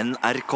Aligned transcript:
NRK. 0.00 0.54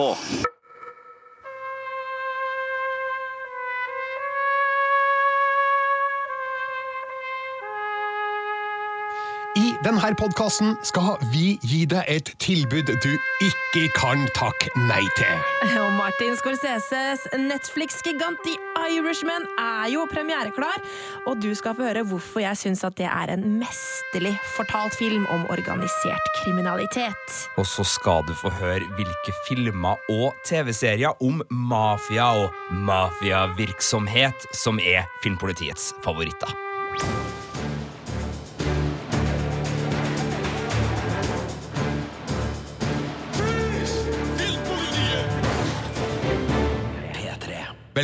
I 9.57 9.75
denne 9.85 10.15
podkasten 10.17 10.79
skal 10.83 11.19
vi 11.33 11.59
gi 11.61 11.85
deg 11.85 12.09
et 12.09 12.33
tilbud 12.41 12.88
du 12.88 13.12
ikke 13.45 13.85
kan 13.99 14.25
takke 14.38 14.72
nei 14.88 15.04
til. 15.19 15.45
Og 15.76 15.92
Martin 16.00 16.38
Scorseses 16.40 17.29
Netflix-gigant 17.36 18.40
The 18.48 18.56
Irishman 18.90 19.46
er 19.60 19.90
jo 19.92 20.04
premiereklar, 20.10 20.80
og 21.28 21.40
du 21.42 21.50
skal 21.56 21.76
få 21.76 21.88
høre 21.88 22.04
hvorfor 22.08 22.42
jeg 22.44 22.60
syns 22.60 22.84
at 22.86 22.96
det 22.98 23.08
er 23.08 23.32
en 23.34 23.46
mesterlig 23.60 24.34
fortalt 24.56 24.96
film 24.98 25.26
om 25.32 25.46
organisert 25.52 26.32
kriminalitet. 26.42 27.38
Og 27.60 27.66
så 27.68 27.84
skal 27.88 28.26
du 28.28 28.34
få 28.38 28.52
høre 28.60 28.84
hvilke 28.98 29.36
filmer 29.48 30.00
og 30.12 30.34
TV-serier 30.46 31.22
om 31.25 31.42
mafia 31.50 32.30
og 32.45 32.52
mafiavirksomhet 32.73 34.48
som 34.52 34.78
er 34.83 35.09
filmpolitiets 35.23 35.92
favoritter. 36.05 36.53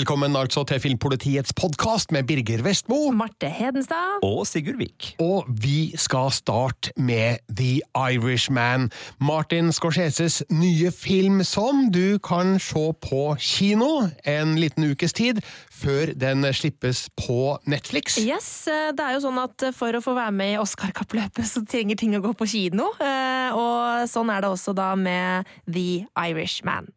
Velkommen 0.01 0.33
altså 0.39 0.63
til 0.65 0.79
Filmpolitiets 0.81 1.53
podkast 1.53 2.09
med 2.15 2.25
Birger 2.25 2.63
Vestmo. 2.65 3.11
Marte 3.13 3.51
Hedenstad. 3.53 4.23
Og 4.25 4.47
Sigurd 4.49 4.79
Vik. 4.81 5.11
Og 5.21 5.45
vi 5.61 5.93
skal 6.01 6.31
starte 6.33 6.95
med 6.97 7.43
The 7.53 7.83
Irishman, 7.93 8.87
Martin 9.21 9.69
Scorseses 9.77 10.39
nye 10.49 10.89
film 10.95 11.43
som 11.45 11.91
du 11.93 12.17
kan 12.25 12.55
se 12.57 12.85
på 13.05 13.21
kino 13.45 14.07
en 14.25 14.55
liten 14.57 14.87
ukes 14.89 15.13
tid, 15.13 15.43
før 15.83 16.15
den 16.17 16.49
slippes 16.57 17.11
på 17.21 17.59
Netflix. 17.69 18.17
Yes, 18.25 18.49
eh, 18.73 18.95
det 18.97 19.05
er 19.05 19.19
jo 19.19 19.21
sånn 19.27 19.43
at 19.43 19.67
For 19.77 19.99
å 19.99 20.01
få 20.01 20.15
være 20.17 20.33
med 20.33 20.55
i 20.55 20.61
Oscar-kappløpet, 20.63 21.45
så 21.53 21.61
trenger 21.69 22.01
ting 22.01 22.17
å 22.17 22.23
gå 22.25 22.33
på 22.41 22.49
kino. 22.49 22.89
eh, 23.05 23.53
Og 23.53 24.09
sånn 24.09 24.33
er 24.33 24.47
det 24.47 24.49
også 24.55 24.73
da 24.73 24.95
med 24.97 25.45
The 25.69 26.07
Irishman. 26.17 26.89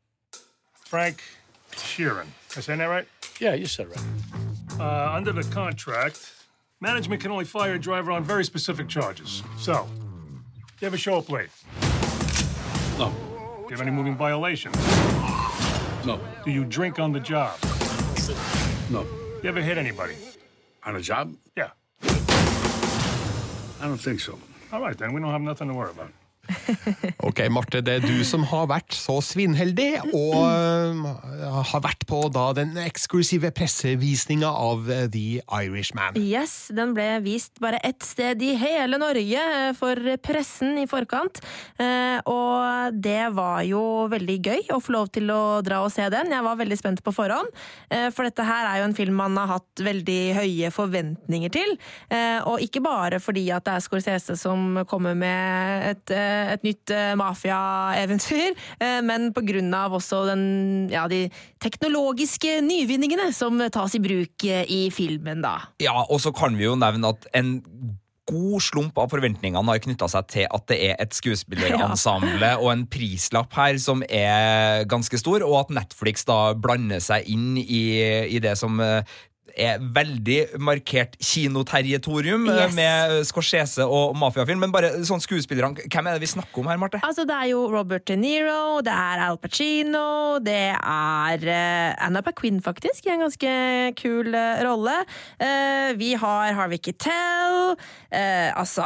Frank 0.87 1.19
Sheeran. 1.75 2.31
I 2.55 2.61
saying 2.61 2.79
that 2.79 2.85
right? 2.85 3.07
Yeah, 3.39 3.53
you 3.55 3.65
said 3.65 3.87
right. 3.89 4.79
Uh, 4.79 5.11
under 5.15 5.31
the 5.31 5.43
contract, 5.45 6.31
management 6.81 7.21
can 7.21 7.31
only 7.31 7.45
fire 7.45 7.73
a 7.73 7.79
driver 7.79 8.11
on 8.11 8.23
very 8.23 8.43
specific 8.43 8.87
charges. 8.87 9.41
So, 9.57 9.87
you 10.79 10.85
ever 10.87 10.97
show 10.97 11.17
up 11.17 11.29
late? 11.29 11.49
No, 12.99 13.09
Do 13.09 13.63
you 13.63 13.69
have 13.71 13.81
any 13.81 13.91
moving 13.91 14.15
violations? 14.15 14.75
no, 16.05 16.19
Do 16.45 16.51
you 16.51 16.63
drink 16.65 16.99
on 16.99 17.11
the 17.11 17.19
job? 17.19 17.57
no. 18.89 19.05
You 19.41 19.49
ever 19.49 19.61
hit 19.61 19.77
anybody? 19.77 20.15
On 20.85 20.95
a 20.95 21.01
job? 21.01 21.35
Yeah. 21.57 21.71
I 22.03 23.87
don't 23.87 23.97
think 23.97 24.19
so. 24.21 24.37
All 24.71 24.79
right, 24.81 24.97
then. 24.97 25.11
We 25.11 25.19
don't 25.21 25.31
have 25.31 25.41
nothing 25.41 25.67
to 25.67 25.73
worry 25.73 25.91
about. 25.91 26.11
Ok, 27.27 27.39
Marte, 27.53 27.79
det 27.85 27.93
er 27.99 28.03
du 28.03 28.23
som 28.27 28.43
har 28.49 28.67
vært 28.71 28.95
så 28.97 29.15
svinnheldig 29.23 29.89
og 30.11 30.35
uh, 30.43 31.61
har 31.71 31.83
vært 31.85 32.03
på 32.09 32.19
da 32.33 32.49
den 32.57 32.75
eksklusive 32.81 33.51
pressevisninga 33.55 34.49
av 34.49 34.83
uh, 34.89 35.05
The 35.13 35.41
Irishman. 35.47 36.17
Yes, 36.19 36.67
den 36.75 36.91
ble 36.97 37.07
vist 37.23 37.61
bare 37.63 37.79
ett 37.85 38.03
sted 38.05 38.43
i 38.43 38.53
hele 38.59 38.99
Norge 39.01 39.39
eh, 39.39 39.69
for 39.77 39.97
pressen 40.23 40.75
i 40.81 40.85
forkant. 40.89 41.39
Uh, 41.79 42.19
Og 42.29 42.99
det 43.03 43.29
var 43.37 43.63
jo 43.67 43.83
veldig 44.11 44.37
gøy 44.43 44.69
å 44.75 44.81
få 44.83 44.95
lov 44.97 45.09
til 45.15 45.31
å 45.33 45.61
dra 45.65 45.81
og 45.85 45.91
se 45.95 46.05
den. 46.13 46.31
Jeg 46.33 46.45
var 46.45 46.59
veldig 46.59 46.79
spent 46.79 47.03
på 47.05 47.15
forhånd, 47.15 47.49
uh, 47.93 48.09
for 48.13 48.27
dette 48.27 48.45
her 48.47 48.67
er 48.69 48.81
jo 48.81 48.89
en 48.89 48.97
film 48.97 49.17
man 49.23 49.37
har 49.39 49.55
hatt 49.55 49.83
veldig 49.83 50.21
høye 50.37 50.69
forventninger 50.73 51.51
til. 51.53 51.75
Eh, 52.11 52.39
Og 52.49 52.61
ikke 52.63 52.81
bare 52.83 53.19
fordi 53.23 53.45
at 53.53 53.63
det 53.65 53.73
er 53.77 53.83
Scorsese 53.85 54.35
som 54.39 54.81
kommer 54.89 55.15
med 55.17 55.85
et, 55.91 56.11
eh, 56.13 56.32
et 56.53 56.65
nytt 56.65 56.93
eh, 56.93 57.13
mafiaeventyr, 57.19 58.53
eh, 58.79 58.99
men 59.05 59.31
av 59.73 59.97
også 59.97 60.23
den, 60.29 60.45
ja, 60.91 61.07
de 61.07 61.25
teknologiske 61.63 62.59
nyvinningene 62.65 63.31
som 63.33 63.59
tas 63.73 63.95
i 63.95 64.03
bruk 64.03 64.45
eh, 64.47 64.63
i 64.67 64.89
filmen, 64.93 65.43
da. 65.43 65.59
Ja, 65.83 66.05
og 66.09 66.21
så 66.21 66.33
kan 66.35 66.57
vi 66.57 66.67
jo 66.67 66.77
nevne 66.79 67.13
at 67.13 67.27
en 67.33 67.59
god 68.29 68.63
slump 68.63 68.97
av 69.01 69.11
forventningene 69.11 69.67
har 69.67 69.81
knytta 69.83 70.07
seg 70.11 70.29
til 70.31 70.47
at 70.47 70.65
det 70.71 70.77
er 70.87 70.95
et 71.03 71.15
skuespillerensemble 71.15 72.53
og 72.61 72.69
en 72.71 72.85
prislapp 72.91 73.51
her 73.57 73.79
som 73.83 74.03
er 74.07 74.87
ganske 74.89 75.19
stor, 75.19 75.43
og 75.43 75.65
at 75.65 75.75
Netflix 75.81 76.23
da 76.29 76.53
blander 76.55 77.03
seg 77.03 77.27
inn 77.31 77.57
i, 77.59 77.83
i 78.31 78.39
det 78.43 78.55
som 78.59 78.79
eh, 78.83 79.03
er 79.57 79.79
veldig 79.93 80.59
markert 80.63 81.17
kinoterritorium 81.21 82.47
eh, 82.49 82.61
Yes. 82.63 82.75
med 82.77 83.13
Scorsese 83.27 83.85
og 83.85 84.15
mafiafilm. 84.19 84.59
Men 84.63 84.71
bare 84.73 84.91
sånn 85.05 85.21
skuespillerne, 85.23 85.75
hvem 85.89 86.07
er 86.09 86.17
det 86.17 86.23
vi 86.25 86.31
snakker 86.33 86.61
om 86.63 86.69
her, 86.71 86.79
Marte? 86.81 87.01
Altså, 87.05 87.25
det 87.29 87.35
er 87.35 87.49
jo 87.51 87.65
Robert 87.73 88.05
De 88.09 88.15
Niro, 88.19 88.81
det 88.85 88.93
er 88.93 89.23
Al 89.27 89.37
Pacino, 89.41 90.39
det 90.43 90.57
er 90.75 91.47
eh, 91.47 91.93
Anna 92.05 92.21
Paquin, 92.25 92.61
faktisk, 92.65 93.05
i 93.07 93.13
en 93.15 93.23
ganske 93.25 93.53
kul 93.99 94.33
eh, 94.33 94.63
rolle. 94.65 94.95
Eh, 95.39 95.93
vi 95.99 96.13
har 96.19 96.53
Harvey 96.57 96.79
Keitel, 96.83 97.75
eh, 98.13 98.49
altså 98.57 98.85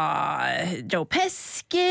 Joe 0.91 1.05
Pesci 1.05 1.81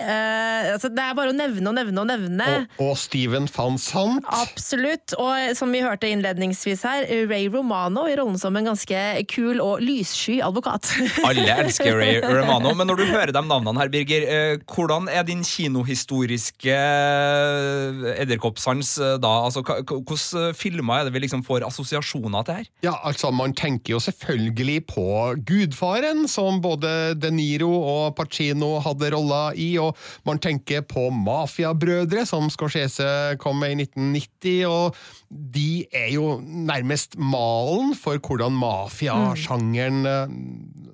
eh, 0.00 0.72
altså, 0.74 0.90
Det 0.92 1.02
er 1.04 1.14
bare 1.18 1.32
å 1.32 1.36
nevne 1.36 1.70
og 1.70 1.76
nevne 1.78 2.02
og 2.04 2.08
nevne. 2.10 2.48
Og, 2.78 2.90
og 2.90 2.96
Steven 3.00 3.48
Fanzant. 3.50 4.24
Absolutt. 4.26 5.14
Og 5.20 5.54
som 5.58 5.72
vi 5.74 5.82
hørte 5.84 6.10
innledningsvis 6.10 6.84
her, 6.86 7.06
Ray 7.30 7.48
Romano 7.52 8.06
i 8.10 8.16
rollen 8.20 8.38
som 8.40 8.56
en 8.56 8.70
ganske 8.70 9.00
kul 9.30 9.60
og 9.62 9.82
lyssky 9.84 10.38
advokat. 10.44 10.92
Alle 11.28 11.46
elsker 11.64 11.96
Ray 11.98 12.20
Romano, 12.22 12.74
men 12.76 12.90
når 12.90 13.00
du 13.00 13.04
hører 13.10 13.32
de 13.34 13.42
navnene 13.44 13.80
her, 13.80 13.92
Birger, 13.92 14.26
eh, 14.28 14.64
hvordan 14.70 15.08
er 15.10 15.26
din 15.28 15.42
kinohistoriske 15.46 16.76
eh, 16.76 18.10
edderkoppsans 18.20 18.96
eh, 19.00 19.16
da? 19.22 19.32
Altså, 19.48 19.64
Hvilke 19.64 20.50
filmer 20.56 21.00
er 21.00 21.08
det 21.08 21.14
vi 21.14 21.24
liksom 21.24 21.44
får 21.46 21.66
assosiasjoner 21.68 22.46
til 22.46 22.60
her? 22.60 22.70
Ja, 22.86 22.94
altså, 23.06 23.30
Man 23.34 23.54
tenker 23.56 23.96
jo 23.96 24.00
selvfølgelig 24.02 24.86
på 24.90 25.06
Gudfaren, 25.46 26.26
som 26.28 26.60
både 26.62 27.14
De 27.18 27.30
Niro 27.34 27.70
og 27.70 28.16
Pacino 28.18 28.76
hadde 28.84 29.12
roller 29.14 29.56
i, 29.56 29.72
og 29.80 29.96
man 30.28 30.40
tenker 30.42 30.84
på 30.86 31.08
Mafiabrødre, 31.14 32.26
som 32.28 32.50
Scorsese 32.52 33.36
kom 33.40 33.60
med 33.62 33.74
i 33.74 33.86
1990, 33.86 34.66
og 34.68 34.96
de 35.30 35.84
er 35.94 36.08
jo 36.16 36.40
nærmest 36.42 37.14
malen 37.18 37.94
for 37.94 38.09
hvordan 38.18 38.56
mafiasjangeren 38.58 40.00
eh, 40.08 40.34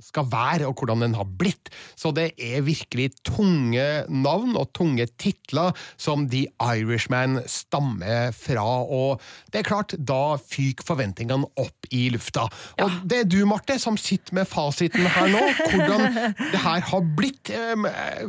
skal 0.04 0.28
være, 0.30 0.68
og 0.68 0.76
hvordan 0.76 1.06
den 1.06 1.16
har 1.16 1.28
blitt. 1.40 1.70
Så 1.96 2.12
det 2.14 2.28
er 2.36 2.66
virkelig 2.66 3.10
tunge 3.26 3.86
navn 4.12 4.56
og 4.58 4.70
tunge 4.76 5.08
titler 5.18 5.72
som 5.96 6.28
The 6.30 6.44
Irishman 6.60 7.40
stammer 7.50 8.30
fra, 8.36 8.66
og 8.84 9.24
det 9.52 9.62
er 9.62 9.68
klart, 9.70 9.96
da 9.96 10.36
fyker 10.42 10.86
forventningene 10.86 11.48
opp 11.56 11.90
i 11.94 12.06
lufta. 12.14 12.46
Og 12.82 13.02
det 13.08 13.22
er 13.22 13.28
du, 13.30 13.40
Marte, 13.48 13.78
som 13.82 13.98
sitter 14.00 14.36
med 14.36 14.48
fasiten 14.50 15.06
her 15.16 15.32
nå, 15.32 15.42
hvordan 15.72 16.06
det 16.38 16.62
her 16.62 16.88
har 16.92 17.12
blitt. 17.18 17.52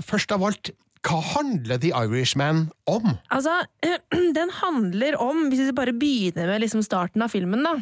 Først 0.07 0.33
av 0.33 0.45
alt, 0.47 0.71
hva 1.07 1.19
handler 1.23 1.79
The 1.79 1.93
Irishman 1.95 2.67
om? 2.89 3.15
Altså, 3.33 3.61
den 4.37 4.51
handler 4.61 5.19
om, 5.21 5.47
hvis 5.51 5.67
vi 5.67 5.75
bare 5.75 5.95
begynner 5.95 6.49
med 6.51 6.65
liksom 6.65 6.83
starten 6.85 7.23
av 7.23 7.31
filmen, 7.33 7.63
da. 7.63 7.77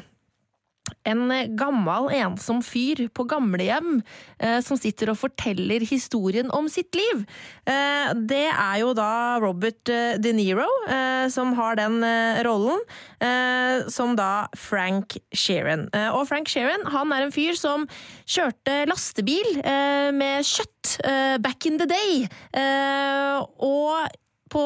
En 1.06 1.30
gammel, 1.58 2.10
ensom 2.18 2.62
fyr 2.66 3.06
på 3.14 3.26
gamlehjem 3.30 4.00
eh, 4.40 4.60
som 4.66 4.78
sitter 4.80 5.12
og 5.14 5.20
forteller 5.20 5.86
historien 5.86 6.50
om 6.56 6.70
sitt 6.72 6.96
liv. 6.98 7.24
Eh, 7.70 8.12
det 8.30 8.48
er 8.50 8.80
jo 8.82 8.94
da 8.98 9.38
Robert 9.44 9.92
eh, 9.92 10.18
De 10.22 10.34
Niro 10.36 10.68
eh, 10.90 11.28
som 11.34 11.54
har 11.60 11.78
den 11.80 12.02
eh, 12.06 12.42
rollen, 12.46 12.82
eh, 13.20 13.86
som 13.92 14.16
da 14.18 14.48
Frank 14.58 15.18
Sheeran. 15.36 15.88
Eh, 15.94 16.10
og 16.14 16.28
Frank 16.30 16.50
Sheeran 16.52 16.86
han 16.94 17.14
er 17.14 17.26
en 17.26 17.36
fyr 17.36 17.58
som 17.60 17.88
kjørte 18.26 18.84
lastebil 18.90 19.62
eh, 19.62 20.12
med 20.16 20.46
kjøtt 20.46 20.98
eh, 21.06 21.38
back 21.42 21.66
in 21.70 21.82
the 21.82 21.90
day. 21.90 22.26
Eh, 22.56 23.42
og 23.66 24.22
på, 24.52 24.64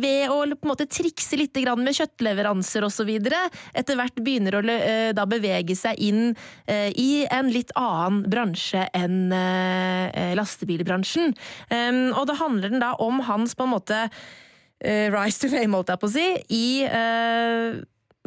ved 0.00 0.32
å 0.32 0.40
på 0.42 0.66
en 0.66 0.70
måte 0.70 0.88
trikse 0.90 1.36
litt 1.36 1.58
med 1.78 1.96
kjøttleveranser 1.96 2.86
osv. 2.86 3.10
Etter 3.12 3.98
hvert 3.98 4.22
begynner 4.24 4.56
å 4.56 4.62
eh, 4.72 5.12
da 5.16 5.26
bevege 5.28 5.76
seg 5.76 6.00
inn 6.00 6.32
eh, 6.66 6.90
i 6.96 7.26
en 7.28 7.50
litt 7.52 7.72
annen 7.76 8.22
bransje 8.30 8.86
enn 8.96 9.32
eh, 9.36 10.32
lastebilbransjen. 10.38 11.34
Og 12.16 12.24
da 12.28 12.38
handler 12.40 12.72
den 12.72 12.82
da 12.82 12.94
om 13.00 13.20
hans 13.26 13.54
på 13.56 13.66
en 13.66 13.74
måte 13.74 14.06
rise 14.82 15.38
to 15.38 15.48
fame, 15.52 15.76
holdt 15.76 15.92
jeg 15.92 16.00
på 16.02 16.08
å 16.08 16.10
si, 16.10 16.24
i 16.50 16.66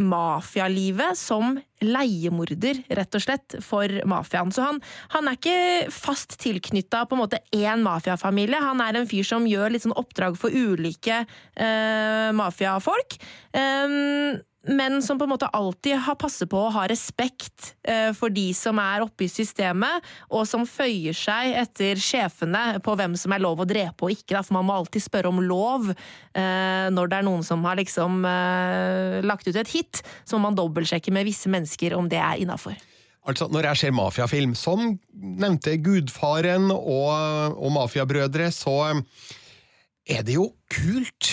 mafialivet 0.02 1.16
som 1.18 1.56
leiemorder, 1.84 2.82
rett 2.98 3.16
og 3.16 3.24
slett, 3.24 3.58
for 3.64 3.92
mafiaen. 4.10 4.52
Så 4.52 4.66
han, 4.66 4.82
han 5.14 5.30
er 5.30 5.38
ikke 5.38 5.94
fast 5.94 6.38
tilknytta 6.42 7.06
på 7.08 7.16
en 7.16 7.24
måte 7.24 7.42
én 7.56 7.84
mafiafamilie. 7.86 8.60
Han 8.64 8.84
er 8.84 9.00
en 9.00 9.08
fyr 9.10 9.28
som 9.28 9.48
gjør 9.48 9.76
litt 9.76 9.86
sånn 9.86 9.96
oppdrag 9.96 10.40
for 10.40 10.52
ulike 10.52 11.22
eh, 11.24 12.30
mafiafolk. 12.36 13.20
Um, 13.56 14.42
men 14.68 15.02
som 15.04 15.20
på 15.20 15.26
en 15.28 15.30
måte 15.30 15.50
alltid 15.54 15.98
har 16.08 16.18
passet 16.20 16.50
på 16.50 16.58
å 16.58 16.72
ha 16.74 16.86
respekt 16.90 17.76
eh, 17.88 18.10
for 18.18 18.34
de 18.34 18.48
som 18.58 18.80
er 18.82 19.04
oppe 19.06 19.28
i 19.28 19.30
systemet, 19.32 20.06
og 20.34 20.48
som 20.50 20.66
føyer 20.70 21.16
seg 21.16 21.54
etter 21.62 22.02
sjefene 22.02 22.82
på 22.86 22.96
hvem 22.98 23.14
som 23.20 23.36
er 23.36 23.44
lov 23.44 23.62
å 23.62 23.70
drepe 23.70 24.08
og 24.08 24.16
ikke. 24.16 24.42
For 24.42 24.58
man 24.58 24.68
må 24.70 24.80
alltid 24.80 25.06
spørre 25.06 25.30
om 25.30 25.44
lov 25.46 25.92
eh, 25.92 26.88
når 26.94 27.12
det 27.12 27.20
er 27.20 27.30
noen 27.30 27.46
som 27.46 27.64
har 27.68 27.78
liksom 27.80 28.26
eh, 28.30 29.22
lagt 29.26 29.48
ut 29.50 29.56
et 29.56 29.74
hit. 29.76 30.02
Så 30.26 30.38
må 30.40 30.50
man 30.50 30.58
dobbeltsjekke 30.58 31.14
med 31.14 31.30
visse 31.30 31.52
mennesker 31.52 31.98
om 31.98 32.10
det 32.10 32.22
er 32.22 32.42
innafor. 32.42 32.78
Altså, 33.26 33.48
Når 33.50 33.72
jeg 33.72 33.82
ser 33.82 33.98
mafiafilm, 33.98 34.54
som 34.58 34.92
nevnte 35.14 35.80
Gudfaren 35.82 36.70
og, 36.74 37.58
og 37.58 37.72
Mafiabrødre, 37.74 38.52
så 38.54 38.94
er 40.06 40.26
det 40.26 40.38
jo 40.38 40.52
kult 40.70 41.32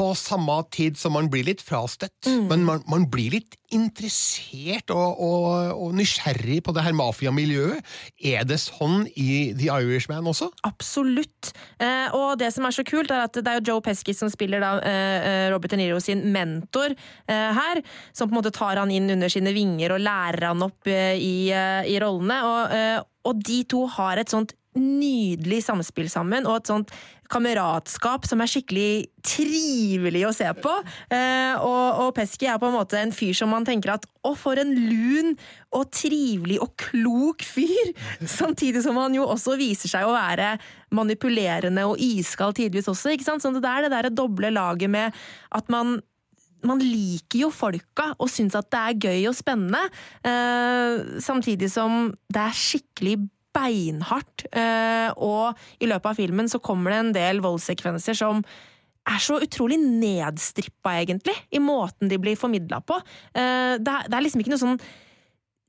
på 0.00 0.10
samme 0.16 0.56
tid 0.72 0.96
som 0.96 1.12
man 1.12 1.28
blir 1.32 1.44
litt 1.44 1.60
frastøtt. 1.64 2.28
Men 2.48 2.64
man, 2.64 2.84
man 2.88 3.04
blir 3.12 3.34
litt 3.34 3.56
interessert 3.70 4.90
og, 4.94 5.20
og, 5.22 5.74
og 5.76 5.92
nysgjerrig 5.98 6.60
på 6.66 6.72
det 6.74 6.84
her 6.86 6.96
mafiamiljøet. 6.96 7.84
Er 8.32 8.46
det 8.48 8.58
sånn 8.62 9.04
i 9.12 9.52
The 9.58 9.68
Irishman 9.70 10.26
også? 10.30 10.48
Absolutt. 10.66 11.52
Eh, 11.82 12.08
og 12.16 12.40
det 12.40 12.48
som 12.54 12.66
er 12.66 12.74
så 12.74 12.84
kult, 12.86 13.12
er 13.12 13.26
at 13.28 13.36
det 13.36 13.44
er 13.44 13.60
jo 13.60 13.74
Joe 13.74 13.84
Pesky 13.84 14.14
som 14.16 14.32
spiller 14.32 14.64
da, 14.64 14.72
eh, 14.88 15.50
Robert 15.52 15.74
De 15.74 15.80
Niro 15.82 16.00
sin 16.02 16.24
mentor 16.32 16.96
eh, 16.96 17.50
her. 17.60 17.82
Som 18.16 18.30
på 18.30 18.34
en 18.34 18.40
måte 18.40 18.54
tar 18.56 18.80
han 18.80 18.94
inn 18.94 19.10
under 19.12 19.30
sine 19.32 19.52
vinger 19.56 19.94
og 19.94 20.04
lærer 20.06 20.48
han 20.50 20.64
opp 20.66 20.90
eh, 20.90 21.14
i, 21.20 21.36
eh, 21.52 21.92
i 21.92 22.00
rollene. 22.02 22.40
Og, 22.48 22.74
eh, 22.78 22.96
og 23.28 23.44
de 23.46 23.62
to 23.68 23.84
har 23.98 24.22
et 24.22 24.32
sånt 24.32 24.56
nydelig 24.78 25.64
samspill 25.66 26.06
sammen, 26.10 26.46
og 26.46 26.60
et 26.60 26.70
sånt 26.70 26.92
kameratskap 27.30 28.26
som 28.28 28.42
er 28.42 28.50
skikkelig 28.50 28.90
trivelig 29.26 30.24
å 30.28 30.34
se 30.34 30.48
på. 30.58 30.72
Eh, 31.12 31.54
og, 31.56 32.02
og 32.04 32.12
Pesky 32.16 32.48
er 32.50 32.60
på 32.60 32.68
en 32.70 32.76
måte 32.76 32.98
en 33.00 33.14
fyr 33.14 33.36
som 33.36 33.52
man 33.52 33.66
tenker 33.66 33.94
at 33.94 34.06
å, 34.26 34.34
for 34.36 34.60
en 34.60 34.72
lun 34.74 35.34
og 35.76 35.88
trivelig 35.94 36.60
og 36.62 36.74
klok 36.80 37.46
fyr! 37.46 37.94
Samtidig 38.40 38.84
som 38.84 38.98
han 39.00 39.16
jo 39.16 39.28
også 39.30 39.56
viser 39.60 39.92
seg 39.92 40.06
å 40.06 40.14
være 40.16 40.54
manipulerende 40.96 41.86
og 41.86 42.00
iskald 42.02 42.58
tidvis 42.58 42.90
også. 42.90 43.14
ikke 43.14 43.28
sant? 43.28 43.44
Sånn 43.44 43.60
det 43.60 43.70
er 43.70 43.86
det 43.86 43.94
der 43.94 44.12
doble 44.14 44.52
laget 44.54 44.90
med 44.90 45.20
at 45.54 45.70
man 45.72 46.00
man 46.66 46.80
liker 46.82 47.46
jo 47.46 47.50
folka 47.54 48.10
og 48.18 48.28
syns 48.28 48.56
at 48.58 48.68
det 48.72 48.80
er 48.80 49.04
gøy 49.08 49.28
og 49.30 49.36
spennende, 49.38 49.80
eh, 50.26 51.20
samtidig 51.24 51.70
som 51.72 52.10
det 52.28 52.42
er 52.42 52.56
skikkelig 52.56 53.14
beinhardt. 53.60 54.48
Eh, 54.50 55.12
og 55.20 55.56
i 55.80 55.88
løpet 55.90 56.12
av 56.12 56.18
filmen 56.18 56.50
så 56.50 56.60
kommer 56.64 56.94
det 56.94 57.00
en 57.04 57.14
del 57.16 57.44
voldssekvenser 57.44 58.16
som 58.18 58.44
er 59.08 59.20
så 59.22 59.38
utrolig 59.42 59.78
nedstrippa, 59.80 60.94
egentlig, 61.00 61.34
i 61.50 61.60
måten 61.62 62.10
de 62.10 62.18
blir 62.20 62.38
formidla 62.38 62.80
på. 62.84 62.98
Eh, 63.32 63.76
det, 63.80 63.96
er, 64.10 64.22
liksom 64.24 64.42
ikke 64.42 64.54
noe 64.54 64.62
sånn 64.62 64.80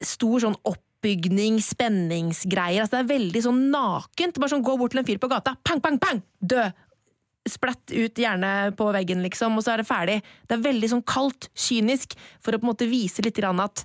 stor 0.02 0.44
sånn 0.44 0.58
oppbygning, 0.68 1.60
spenningsgreier. 1.64 2.84
Altså, 2.84 2.98
det 2.98 3.04
er 3.04 3.12
veldig 3.16 3.44
sånn 3.48 3.66
nakent. 3.74 4.40
Bare 4.42 4.56
sånn 4.56 4.66
gå 4.66 4.78
bort 4.80 4.96
til 4.96 5.04
en 5.04 5.08
fyr 5.08 5.22
på 5.22 5.32
gata, 5.32 5.56
pang, 5.64 5.84
pang, 5.84 6.00
pang! 6.02 6.24
Død! 6.40 6.88
Splatt 7.50 7.90
ut 7.90 8.20
gjerne 8.22 8.70
på 8.78 8.86
veggen, 8.94 9.24
liksom, 9.26 9.56
og 9.58 9.64
så 9.66 9.74
er 9.74 9.82
det 9.82 9.88
ferdig. 9.90 10.18
Det 10.46 10.54
er 10.54 10.68
veldig 10.68 10.90
sånn 10.92 11.08
kaldt, 11.10 11.48
kynisk, 11.58 12.14
for 12.38 12.54
å 12.54 12.60
på 12.62 12.68
en 12.68 12.70
måte 12.70 12.90
vise 12.90 13.24
litt 13.26 13.40
grann 13.40 13.64
at 13.64 13.82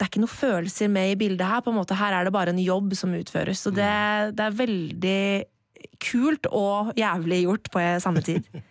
det 0.00 0.06
er 0.06 0.08
ikke 0.14 0.22
noen 0.22 0.32
følelser 0.32 0.88
med 0.88 1.10
i 1.12 1.16
bildet 1.20 1.44
her. 1.44 1.60
på 1.60 1.68
en 1.68 1.76
måte 1.76 1.92
Her 2.00 2.14
er 2.16 2.24
det 2.24 2.32
bare 2.32 2.54
en 2.54 2.58
jobb 2.64 2.94
som 2.96 3.12
utføres. 3.12 3.60
Så 3.60 3.68
det, 3.68 3.84
det 4.32 4.46
er 4.46 4.54
veldig 4.56 5.44
kult 6.00 6.48
og 6.48 6.94
jævlig 6.96 7.42
gjort 7.44 7.68
på 7.72 7.82
samme 8.00 8.22
tid. 8.24 8.40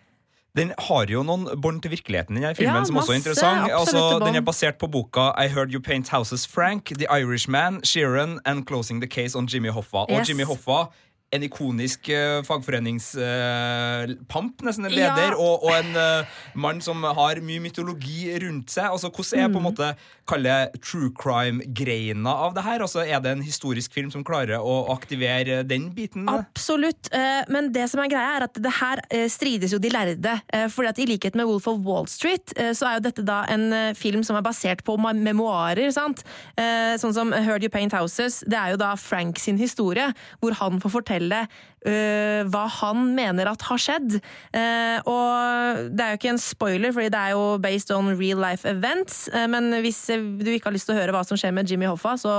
Den 0.58 0.72
har 0.82 1.06
jo 1.06 1.20
noen 1.22 1.44
bånd 1.62 1.78
til 1.84 1.92
virkeligheten, 1.92 2.34
den 2.34 2.42
her 2.42 2.56
filmen, 2.58 2.80
Ja, 2.80 2.84
som 2.84 2.96
også 2.98 3.12
er 3.14 3.20
interessant. 3.20 3.70
Altså, 3.70 4.18
den 4.24 4.34
er 4.34 4.42
basert 4.42 4.80
på 4.82 4.88
boka 4.90 5.28
I 5.38 5.46
Heard 5.46 5.70
You 5.70 5.78
Paint 5.80 6.10
Houses 6.10 6.42
Frank, 6.50 6.90
The 6.90 7.06
Irishman, 7.06 7.78
Sheeran 7.86 8.40
and 8.44 8.66
Closing 8.66 8.98
the 9.00 9.06
Case 9.06 9.38
on 9.38 9.46
Jimmy 9.46 9.70
Hoffa. 9.70 9.96
Og 10.10 10.10
Yes. 10.10 10.28
Jimmy 10.28 10.42
Hoffa, 10.50 10.90
en 11.32 11.42
ikonisk 11.46 12.08
uh, 12.10 12.40
fagforeningspamp, 12.42 14.62
nesten 14.66 14.84
en 14.88 14.94
leder, 14.94 15.30
Ja. 15.30 15.36
og, 15.38 15.62
og 15.64 15.70
en 15.76 15.94
uh, 15.96 16.24
mann 16.58 16.80
som 16.82 17.02
har 17.04 17.36
mye 17.44 17.60
mytologi 17.62 18.32
rundt 18.42 18.70
seg. 18.74 18.84
Altså, 18.90 19.10
Hvordan 19.14 19.38
er 19.38 19.48
på 19.48 19.58
en 19.58 19.60
Mm. 19.60 19.66
måte 19.70 19.94
kalle 20.26 20.54
true 20.82 21.10
crime-greina 21.14 22.32
av 22.46 22.54
det 22.54 22.62
her? 22.64 22.80
Altså, 22.80 23.00
Er 23.06 23.20
det 23.20 23.30
en 23.36 23.42
historisk 23.42 23.92
film 23.94 24.10
som 24.10 24.24
klarer 24.24 24.58
å 24.58 24.88
aktivere 24.90 25.62
den 25.66 25.90
biten? 25.94 26.26
Absolutt. 26.28 27.08
eh, 27.12 27.44
Men 27.48 27.72
det 27.72 27.88
som 27.90 28.00
er 28.00 28.08
greia, 28.08 28.36
er 28.38 28.42
at 28.44 28.54
det 28.54 28.72
her 28.80 28.96
strides 29.28 29.70
jo 29.72 29.78
de 29.78 29.88
lærde. 29.90 30.40
Fordi 30.70 30.88
at 30.88 30.98
I 30.98 31.06
likhet 31.06 31.34
med 31.34 31.46
Wolf 31.46 31.66
of 31.68 31.78
Wall 31.84 32.06
Street, 32.06 32.52
så 32.56 32.86
er 32.86 32.94
jo 32.98 33.02
dette 33.06 33.22
da 33.24 33.44
en 33.48 33.94
film 33.94 34.22
som 34.24 34.36
er 34.36 34.42
basert 34.42 34.82
på 34.84 34.96
memoarer. 34.98 35.92
sant? 35.92 36.24
Sånn 36.58 37.12
som 37.14 37.32
Heard 37.32 37.62
You 37.62 37.68
Paint 37.70 37.92
Houses. 37.92 38.42
Det 38.46 38.56
er 38.58 38.70
jo 38.70 38.76
da 38.76 38.94
Frank 38.96 39.38
sin 39.38 39.58
historie, 39.58 40.12
hvor 40.40 40.52
han 40.54 40.80
får 40.80 40.90
fortelle 40.90 41.19
eh, 41.28 42.40
hva 42.50 42.64
han 42.80 43.10
mener 43.16 43.50
at 43.50 43.66
har 43.68 43.80
skjedd. 43.80 44.18
Uh, 44.54 44.98
og 45.10 45.90
det 45.94 46.04
er 46.04 46.14
jo 46.14 46.20
ikke 46.20 46.32
en 46.34 46.42
spoiler, 46.42 46.94
fordi 46.96 47.12
det 47.12 47.20
er 47.20 47.36
jo 47.36 47.44
based 47.62 47.92
on 47.94 48.12
real 48.16 48.40
life 48.40 48.68
events. 48.68 49.26
Uh, 49.34 49.46
men 49.50 49.72
hvis 49.84 50.06
du 50.10 50.52
ikke 50.52 50.70
har 50.70 50.76
lyst 50.76 50.90
til 50.90 50.96
å 50.96 51.00
høre 51.00 51.14
hva 51.16 51.24
som 51.26 51.40
skjer 51.40 51.54
med 51.56 51.70
Jimmy 51.70 51.88
Hoffa, 51.90 52.16
så 52.20 52.36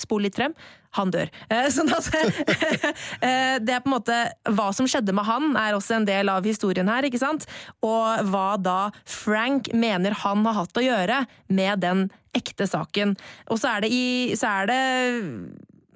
spol 0.00 0.24
litt 0.24 0.38
frem. 0.38 0.54
Han 0.98 1.12
dør. 1.14 1.28
Sånn 1.74 1.90
at 1.94 2.08
Det 3.66 3.74
er 3.74 3.82
på 3.82 3.90
en 3.90 3.92
måte 3.92 4.16
Hva 4.50 4.70
som 4.74 4.88
skjedde 4.90 5.14
med 5.14 5.26
han, 5.28 5.52
er 5.60 5.76
også 5.76 5.98
en 5.98 6.08
del 6.08 6.30
av 6.32 6.46
historien 6.46 6.88
her, 6.90 7.06
ikke 7.06 7.20
sant? 7.20 7.46
Og 7.86 8.30
hva 8.32 8.54
da 8.58 8.78
Frank 9.04 9.70
mener 9.76 10.16
han 10.24 10.42
har 10.48 10.62
hatt 10.62 10.80
å 10.80 10.84
gjøre 10.84 11.24
med 11.52 11.84
den 11.84 12.08
ekte 12.36 12.66
saken. 12.70 13.16
Og 13.50 13.60
så 13.60 13.74
er 13.74 13.84
det 13.84 13.92
i 13.94 14.06
Så 14.38 14.50
er 14.50 14.70
det 14.70 14.82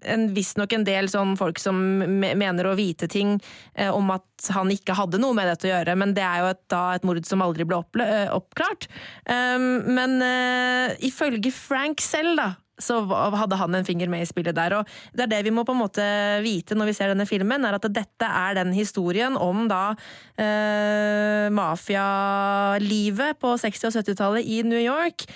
en- 0.05 0.29
visstnok 0.35 0.73
en 0.73 0.87
del 0.87 1.09
sånn 1.12 1.37
folk 1.39 1.61
som 1.62 1.77
mener 2.05 2.67
å 2.67 2.77
vite 2.79 3.09
ting 3.11 3.37
eh, 3.75 3.91
om 3.91 4.11
at 4.15 4.51
han 4.55 4.71
ikke 4.73 4.97
hadde 4.99 5.21
noe 5.23 5.37
med 5.37 5.49
dette 5.49 5.69
å 5.69 5.73
gjøre, 5.73 5.97
men 5.97 6.15
det 6.17 6.25
er 6.27 6.43
jo 6.43 6.51
et, 6.53 6.62
da 6.73 6.83
et 6.95 7.06
mord 7.06 7.25
som 7.27 7.45
aldri 7.45 7.67
ble 7.69 7.83
eh, 8.05 8.29
oppklart. 8.35 8.89
Um, 9.29 9.85
men 9.95 10.19
uh, 10.23 10.95
ifølge 11.05 11.53
Frank 11.55 12.03
selv, 12.05 12.37
da, 12.39 12.49
så 12.81 13.01
hadde 13.06 13.59
han 13.59 13.75
en 13.77 13.87
finger 13.87 14.11
med 14.11 14.25
i 14.25 14.29
spillet 14.29 14.56
der. 14.56 14.79
Og 14.79 14.89
det 15.15 15.27
er 15.27 15.33
det 15.37 15.43
vi 15.47 15.53
må 15.55 15.65
på 15.67 15.75
en 15.75 15.83
måte 15.85 16.06
vite 16.45 16.77
når 16.77 16.91
vi 16.91 16.97
ser 16.99 17.12
denne 17.12 17.29
filmen, 17.29 17.65
er 17.67 17.79
at 17.79 17.89
dette 17.95 18.31
er 18.31 18.59
den 18.59 18.75
historien 18.77 19.39
om 19.39 19.67
da 19.71 19.85
eh, 20.41 21.47
mafialivet 21.55 23.39
på 23.43 23.55
60- 23.61 23.91
og 23.91 24.01
70-tallet 24.01 24.51
i 24.51 24.63
New 24.67 24.81
York, 24.81 25.29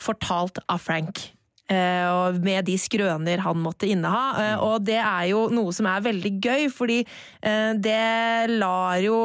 fortalt 0.00 0.62
av 0.68 0.80
Frank. 0.80 1.28
Eh, 1.70 2.06
og 2.10 2.40
med 2.42 2.66
de 2.66 2.74
skrøner 2.80 3.42
han 3.44 3.60
måtte 3.62 3.88
inneha. 3.90 4.24
Eh, 4.42 4.64
og 4.64 4.86
det 4.86 4.98
er 4.98 5.28
jo 5.30 5.44
noe 5.54 5.74
som 5.74 5.86
er 5.90 6.02
veldig 6.02 6.32
gøy, 6.42 6.64
fordi 6.74 6.98
eh, 7.04 7.70
det 7.78 8.56
lar 8.56 8.98
jo 9.04 9.18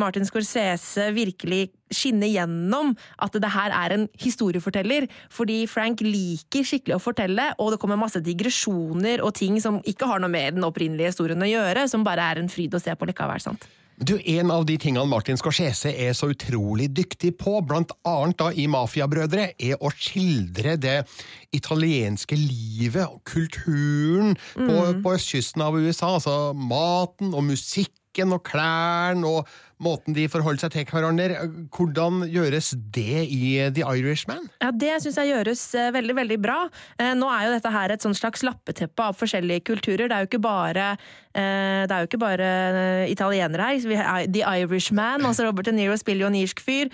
Martin 0.00 0.26
Scorsese 0.26 1.10
virkelig 1.16 1.68
skinne 1.90 2.28
gjennom 2.30 2.92
at 3.18 3.34
det 3.42 3.50
her 3.50 3.74
er 3.74 3.96
en 3.96 4.06
historieforteller. 4.22 5.08
Fordi 5.32 5.64
Frank 5.70 6.04
liker 6.06 6.64
skikkelig 6.66 6.96
å 6.96 7.02
fortelle, 7.02 7.50
og 7.58 7.74
det 7.74 7.80
kommer 7.82 8.00
masse 8.00 8.22
digresjoner 8.24 9.24
og 9.24 9.34
ting 9.38 9.60
som 9.62 9.82
ikke 9.84 10.08
har 10.08 10.22
noe 10.22 10.32
med 10.32 10.56
den 10.56 10.66
opprinnelige 10.66 11.12
historien 11.12 11.44
å 11.44 11.50
gjøre, 11.50 11.88
som 11.90 12.06
bare 12.06 12.32
er 12.32 12.40
en 12.40 12.52
fryd 12.52 12.74
å 12.76 12.82
se 12.82 12.94
på 12.96 13.10
likevel. 13.10 13.42
sant? 13.42 13.68
Du, 14.00 14.14
En 14.24 14.48
av 14.50 14.62
de 14.64 14.78
tingene 14.80 15.04
Martin 15.04 15.36
Scorsese 15.36 15.90
er 15.92 16.14
så 16.16 16.30
utrolig 16.32 16.86
dyktig 16.96 17.34
på, 17.36 17.58
blant 17.68 17.90
annet 18.08 18.38
da 18.40 18.48
i 18.56 18.64
Mafiabrødre, 18.70 19.50
er 19.60 19.76
å 19.76 19.90
skildre 19.92 20.78
det 20.80 20.96
italienske 21.52 22.38
livet 22.38 23.04
og 23.04 23.20
kulturen 23.28 24.32
på, 24.54 24.78
på 25.04 25.12
østkysten 25.18 25.66
av 25.66 25.76
USA. 25.76 26.14
Altså 26.16 26.36
maten 26.56 27.34
og 27.36 27.44
musikken 27.50 28.32
og 28.32 28.40
klærne 28.48 29.28
og 29.28 29.52
måten 29.82 30.16
de 30.16 30.26
forholder 30.30 30.66
seg 30.66 30.74
til 30.74 30.86
hverandre. 30.90 31.40
Hvordan 31.74 32.24
gjøres 32.30 32.72
det 32.94 33.24
i 33.26 33.56
The 33.74 33.86
Irishman? 33.86 34.46
Ja, 34.62 34.70
Det 34.70 34.98
syns 35.04 35.18
jeg 35.20 35.32
gjøres 35.32 35.64
eh, 35.74 35.90
veldig 35.96 36.16
veldig 36.20 36.38
bra. 36.42 36.58
Eh, 36.98 37.14
nå 37.18 37.30
er 37.32 37.46
jo 37.46 37.56
dette 37.56 37.74
her 37.74 37.94
et 37.94 38.04
sånn 38.04 38.16
slags 38.16 38.44
lappeteppe 38.46 39.08
av 39.10 39.18
forskjellige 39.18 39.64
kulturer. 39.72 40.06
Det 40.08 40.16
er 40.16 40.24
jo 40.24 40.30
ikke 40.30 40.42
bare, 40.44 40.92
eh, 41.34 41.84
jo 41.90 42.08
ikke 42.08 42.22
bare 42.22 42.52
italienere 43.10 43.72
her. 43.72 44.26
The 44.30 44.44
Irishman, 44.60 45.26
altså 45.26 45.48
Robert 45.48 45.68
De 45.70 45.76
Niro 45.76 45.96
spiller 46.00 46.26
jo 46.26 46.32
en 46.32 46.40
irsk 46.40 46.60
fyr. 46.60 46.90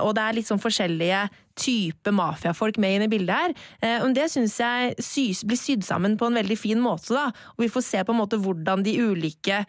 og 0.00 0.14
det 0.14 0.22
er 0.22 0.36
litt 0.36 0.48
sånn 0.48 0.60
forskjellige 0.62 1.28
type 1.60 2.12
mafiafolk 2.14 2.78
med 2.80 2.96
inn 2.96 3.06
i 3.06 3.12
bildet 3.12 3.36
her. 3.36 3.54
Eh, 3.84 4.08
det 4.16 4.28
syns 4.32 4.58
jeg 4.60 4.96
sys, 5.02 5.44
blir 5.46 5.60
sydd 5.60 5.86
sammen 5.86 6.16
på 6.20 6.28
en 6.28 6.38
veldig 6.40 6.58
fin 6.58 6.80
måte. 6.80 7.12
da. 7.14 7.30
Og 7.56 7.64
vi 7.66 7.72
får 7.72 7.86
se 7.86 8.04
på 8.04 8.14
en 8.14 8.20
måte 8.22 8.40
hvordan 8.40 8.84
de 8.84 8.96
ulike 9.00 9.64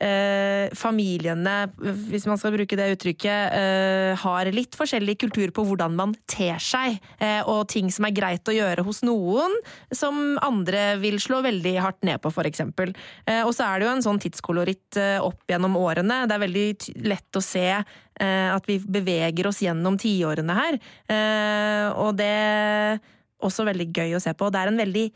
eh, 0.00 0.68
familiene 0.76 1.56
hvis 1.78 2.26
man 2.28 2.38
skal 2.40 2.54
bruke 2.54 2.78
det 2.78 2.88
uttrykket, 2.94 3.54
eh, 3.58 4.12
har 4.18 4.50
litt 4.54 4.76
forskjellig 4.78 5.16
kultur 5.24 5.52
på 5.54 5.64
hvordan 5.68 5.96
man 5.98 6.14
ter 6.30 6.60
seg, 6.62 6.98
eh, 7.18 7.40
og 7.46 7.68
ting 7.72 7.90
som 7.94 8.08
er 8.08 8.16
greit 8.16 8.48
å 8.48 8.54
gjøre 8.54 8.84
hos 8.86 9.02
noen, 9.06 9.54
som 9.94 10.38
andre 10.44 10.96
vil 11.02 11.18
slå 11.22 11.42
veldig 11.46 11.74
hardt 11.82 12.06
ned 12.06 12.22
på, 12.22 12.32
f.eks. 12.32 12.64
Eh, 12.64 13.42
og 13.42 13.52
så 13.56 13.68
er 13.68 13.78
det 13.78 13.88
jo 13.88 13.94
en 13.96 14.06
sånn 14.06 14.22
tidskoloritt 14.22 15.00
eh, 15.00 15.18
opp 15.24 15.42
gjennom 15.50 15.76
årene. 15.80 16.24
Det 16.28 16.36
er 16.36 16.44
veldig 16.46 16.66
lett 17.08 17.38
å 17.38 17.44
se 17.44 17.66
eh, 17.74 18.48
at 18.52 18.68
vi 18.68 18.78
beveger 18.82 19.50
oss 19.50 19.62
gjennom 19.64 19.98
tiårene 20.00 20.58
her, 20.58 20.80
eh, 21.10 21.86
og 21.98 22.14
det 22.18 22.32
er 22.34 23.00
også 23.44 23.66
veldig 23.68 23.90
gøy 23.94 24.16
å 24.18 24.22
se 24.22 24.32
på. 24.34 24.48
Det 24.50 24.60
er 24.62 24.72
en 24.72 24.80
veldig 24.80 25.06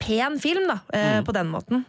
pen 0.00 0.38
film, 0.40 0.68
da, 0.68 0.80
eh, 0.96 1.18
på 1.24 1.32
den 1.36 1.50
måten. 1.52 1.84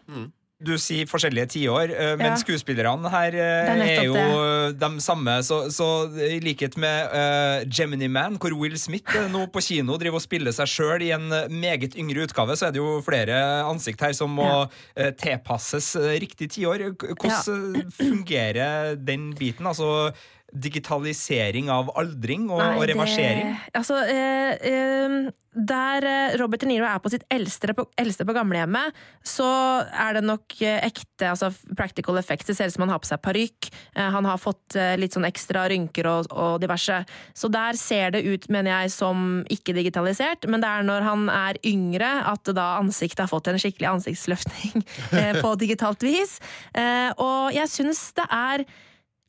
Du 0.57 0.71
sier 0.81 1.05
forskjellige 1.05 1.51
tiår, 1.53 1.91
eh, 1.93 2.15
men 2.17 2.31
Ja. 2.31 2.35
skuespillerne 2.41 3.09
her 3.13 3.35
eh, 3.35 3.67
er 3.69 3.81
er, 3.83 4.03
jo 4.07 4.15
jo 4.15 4.71
de 4.73 4.89
samme. 5.05 5.35
Så, 5.45 5.69
så 5.69 6.09
i 6.17 6.39
likhet 6.41 6.75
med 6.81 7.13
uh, 7.13 7.61
Gemini 7.69 8.07
Man, 8.09 8.39
hvor 8.41 8.55
Will 8.57 8.73
Smith 8.81 9.13
nå 9.29 9.45
på 9.53 9.61
kino 9.61 9.97
driver 10.01 10.17
og 10.17 10.23
spiller 10.25 10.51
seg 10.51 10.65
sjøl 10.65 11.05
i 11.05 11.11
en 11.13 11.29
meget 11.53 11.93
yngre 11.95 12.25
utgave, 12.25 12.57
så 12.57 12.67
er 12.67 12.71
det 12.73 12.81
jo 12.81 13.03
flere 13.05 13.37
ansikt 13.69 14.01
her 14.01 14.13
som 14.17 14.33
må 14.33 14.47
Ja. 14.49 14.65
uh, 14.97 15.11
tilpasses 15.13 15.93
riktig 16.17 16.49
tiår. 16.57 16.89
Hvordan 16.97 17.77
ja. 17.77 17.85
fungerer 17.93 18.95
den 18.97 19.35
biten? 19.37 19.67
Altså 19.69 20.09
digitalisering 20.55 21.67
av 21.71 21.89
aldring 21.99 22.47
og, 22.47 22.61
og 22.61 22.79
Nei, 22.79 22.87
reversering? 22.93 23.51
Det, 23.51 23.73
altså, 23.75 23.99
eh, 24.07 24.53
eh, 24.69 25.17
der 25.57 26.05
eh, 26.07 26.35
Robert 26.39 26.61
De 26.63 26.69
Niro 26.69 26.85
er 26.87 27.01
på 27.03 27.11
sitt 27.11 27.25
eldste 27.33 27.73
på, 27.75 27.83
eldste 27.99 28.25
på 28.27 28.35
gamlehjemmet, 28.35 28.95
så 29.25 29.47
er 29.91 30.17
det 30.17 30.23
nok 30.23 30.55
eh, 30.61 30.79
ekte 30.87 31.31
altså 31.33 31.51
practical 31.75 32.19
effects. 32.21 32.47
Det 32.47 32.57
ser 32.57 32.71
ut 32.71 32.77
som 32.77 32.85
han 32.85 32.95
har 32.95 33.03
på 33.03 33.09
seg 33.09 33.21
parykk. 33.25 33.69
Eh, 33.97 34.07
han 34.15 34.29
har 34.29 34.39
fått 34.41 34.77
eh, 34.79 34.95
litt 35.01 35.17
sånn 35.17 35.27
ekstra 35.27 35.67
rynker 35.71 36.07
og, 36.13 36.31
og 36.31 36.61
diverse. 36.63 37.01
Så 37.35 37.51
der 37.51 37.79
ser 37.79 38.15
det 38.15 38.23
ut, 38.23 38.47
mener 38.53 38.71
jeg, 38.77 38.95
som 38.95 39.43
ikke 39.53 39.75
digitalisert, 39.77 40.47
men 40.47 40.63
det 40.63 40.71
er 40.71 40.87
når 40.87 41.07
han 41.09 41.29
er 41.33 41.61
yngre 41.67 42.11
at 42.31 42.55
da 42.55 42.75
ansiktet 42.79 43.25
har 43.25 43.31
fått 43.31 43.51
en 43.51 43.59
skikkelig 43.59 43.91
ansiktsløftning 43.97 44.85
på 45.43 45.55
digitalt 45.59 46.07
vis. 46.07 46.37
Eh, 46.77 47.09
og 47.19 47.55
jeg 47.55 47.73
syns 47.73 48.11
det 48.17 48.31
er 48.31 48.67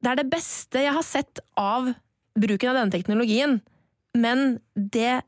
det 0.03 0.13
er 0.13 0.21
det 0.21 0.29
beste 0.31 0.83
jeg 0.85 0.95
har 0.95 1.07
sett 1.07 1.41
av 1.59 1.91
bruken 2.39 2.71
av 2.71 2.79
denne 2.79 2.95
teknologien, 2.95 3.59
men 4.19 4.59
det 4.75 5.21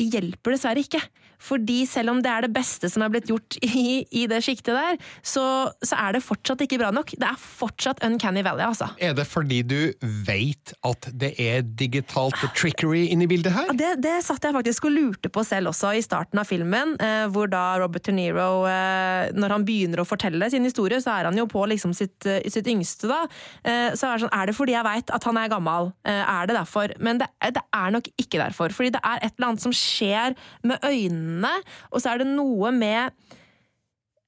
hjelper 0.00 0.54
dessverre 0.56 0.82
ikke. 0.84 1.00
Fordi 1.44 1.82
selv 1.88 2.14
om 2.14 2.22
det 2.24 2.30
er 2.32 2.46
det 2.46 2.52
beste 2.54 2.88
som 2.92 3.04
er 3.04 3.12
blitt 3.12 3.28
gjort 3.30 3.58
i, 3.66 4.04
i 4.10 4.26
det 4.30 4.40
sjiktet 4.44 4.74
der, 4.76 4.98
så, 5.22 5.44
så 5.84 5.98
er 6.00 6.16
det 6.16 6.24
fortsatt 6.24 6.64
ikke 6.64 6.80
bra 6.80 6.90
nok. 6.94 7.14
Det 7.20 7.28
er 7.28 7.40
fortsatt 7.40 8.02
uncanny 8.06 8.44
valley, 8.46 8.66
altså. 8.66 8.90
Er 9.02 9.16
det 9.16 9.26
fordi 9.28 9.62
du 9.66 9.78
veit 10.26 10.74
at 10.86 11.08
det 11.12 11.34
er 11.40 11.64
digitalt 11.64 12.40
trickery 12.56 13.06
inni 13.12 13.28
bildet 13.30 13.54
her? 13.54 13.72
Det, 13.76 13.94
det 14.04 14.16
satt 14.26 14.44
jeg 14.44 14.56
faktisk 14.56 14.88
og 14.88 14.94
lurte 14.94 15.32
på 15.32 15.44
selv 15.46 15.72
også 15.72 15.94
i 15.98 16.02
starten 16.04 16.40
av 16.40 16.48
filmen, 16.48 16.96
eh, 17.02 17.26
hvor 17.32 17.50
da 17.50 17.64
Robert 17.82 18.06
De 18.08 18.14
Niro, 18.16 18.64
eh, 18.68 19.32
når 19.36 19.56
han 19.58 19.66
begynner 19.66 20.02
å 20.02 20.08
fortelle 20.08 20.48
sin 20.52 20.66
historie, 20.66 21.00
så 21.02 21.18
er 21.18 21.30
han 21.30 21.38
jo 21.38 21.46
på 21.50 21.64
liksom 21.70 21.94
sitt, 21.96 22.18
eh, 22.28 22.42
sitt 22.52 22.68
yngste, 22.70 23.10
da. 23.10 23.20
Eh, 23.64 23.92
så 23.98 24.08
er 24.08 24.16
det 24.16 24.24
sånn, 24.24 24.34
er 24.34 24.50
det 24.50 24.56
fordi 24.56 24.76
jeg 24.76 24.86
veit 24.86 25.12
at 25.14 25.28
han 25.28 25.40
er 25.40 25.52
gammel? 25.52 25.92
Eh, 26.08 26.22
er 26.22 26.48
det 26.50 26.58
derfor? 26.58 26.94
Men 27.04 27.20
det, 27.22 27.30
det 27.54 27.64
er 27.74 27.94
nok 27.94 28.08
ikke 28.20 28.40
derfor. 28.40 28.74
Fordi 28.74 28.94
det 28.94 29.02
er 29.04 29.20
et 29.20 29.34
eller 29.36 29.52
annet 29.52 29.64
som 29.64 29.74
skjer 29.74 30.36
med 30.64 30.84
øynene, 30.84 31.33
og 31.42 31.98
så 31.98 32.12
er 32.12 32.22
det 32.22 32.30
noe 32.30 32.74
med 32.74 33.16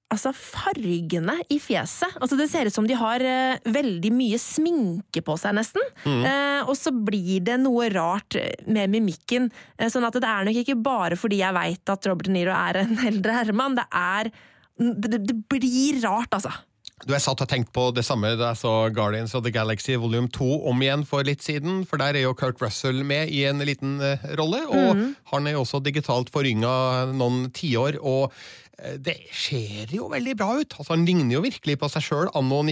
Altså, 0.06 0.30
fargene 0.30 1.34
i 1.50 1.56
fjeset. 1.58 2.12
Altså, 2.22 2.36
det 2.38 2.44
ser 2.46 2.68
ut 2.68 2.74
som 2.76 2.86
de 2.86 2.94
har 2.94 3.22
uh, 3.26 3.70
veldig 3.74 4.12
mye 4.14 4.38
sminke 4.38 5.18
på 5.26 5.34
seg, 5.40 5.56
nesten. 5.58 5.82
Eh, 6.06 6.60
og 6.62 6.76
så 6.78 6.92
blir 6.94 7.42
det 7.48 7.56
noe 7.58 7.88
rart 7.90 8.36
med 8.70 8.92
mimikken. 8.94 9.48
Uh, 9.74 9.88
sånn 9.90 10.06
at 10.06 10.14
det 10.14 10.30
er 10.30 10.46
nok 10.46 10.60
ikke 10.62 10.78
bare 10.78 11.18
fordi 11.18 11.40
jeg 11.42 11.56
veit 11.58 11.90
at 11.90 12.06
Robert 12.06 12.30
De 12.30 12.36
Niro 12.36 12.54
er 12.54 12.84
en 12.84 12.94
eldre 13.10 13.34
herremann. 13.34 13.74
Det 13.80 13.88
er 13.90 14.30
det, 14.78 15.24
det 15.26 15.36
blir 15.50 15.98
rart, 16.04 16.38
altså. 16.38 16.54
Du 17.04 17.12
Jeg 17.12 17.20
satt 17.20 17.42
og 17.44 17.48
tenkte 17.50 17.74
på 17.76 17.90
det 17.92 18.06
samme 18.08 18.30
da 18.40 18.54
jeg 18.54 18.58
så 18.62 18.70
Guardians 18.96 19.34
of 19.36 19.42
the 19.44 19.52
Galaxy 19.52 19.98
volume 20.00 20.30
2 20.32 20.46
om 20.70 20.80
igjen 20.80 21.02
for 21.04 21.26
litt 21.28 21.44
siden, 21.44 21.82
for 21.84 22.00
der 22.00 22.16
er 22.16 22.24
jo 22.24 22.32
Kurt 22.32 22.62
Russell 22.64 23.02
med 23.04 23.28
i 23.28 23.42
en 23.44 23.60
liten 23.68 23.98
eh, 24.00 24.24
rolle, 24.40 24.62
og 24.64 25.02
han 25.34 25.46
er 25.46 25.58
jo 25.58 25.66
også 25.66 25.82
digitalt 25.84 26.32
forynga 26.32 27.12
noen 27.12 27.50
tiår, 27.52 28.00
og 28.00 28.32
eh, 28.80 28.96
det 28.96 29.18
ser 29.28 29.92
jo 29.92 30.08
veldig 30.08 30.38
bra 30.40 30.54
ut. 30.56 30.72
Altså, 30.78 30.94
han 30.94 31.04
ligner 31.04 31.36
jo 31.36 31.44
virkelig 31.44 31.76
på 31.82 31.92
seg 31.92 32.06
sjøl 32.08 32.32
anno 32.32 32.62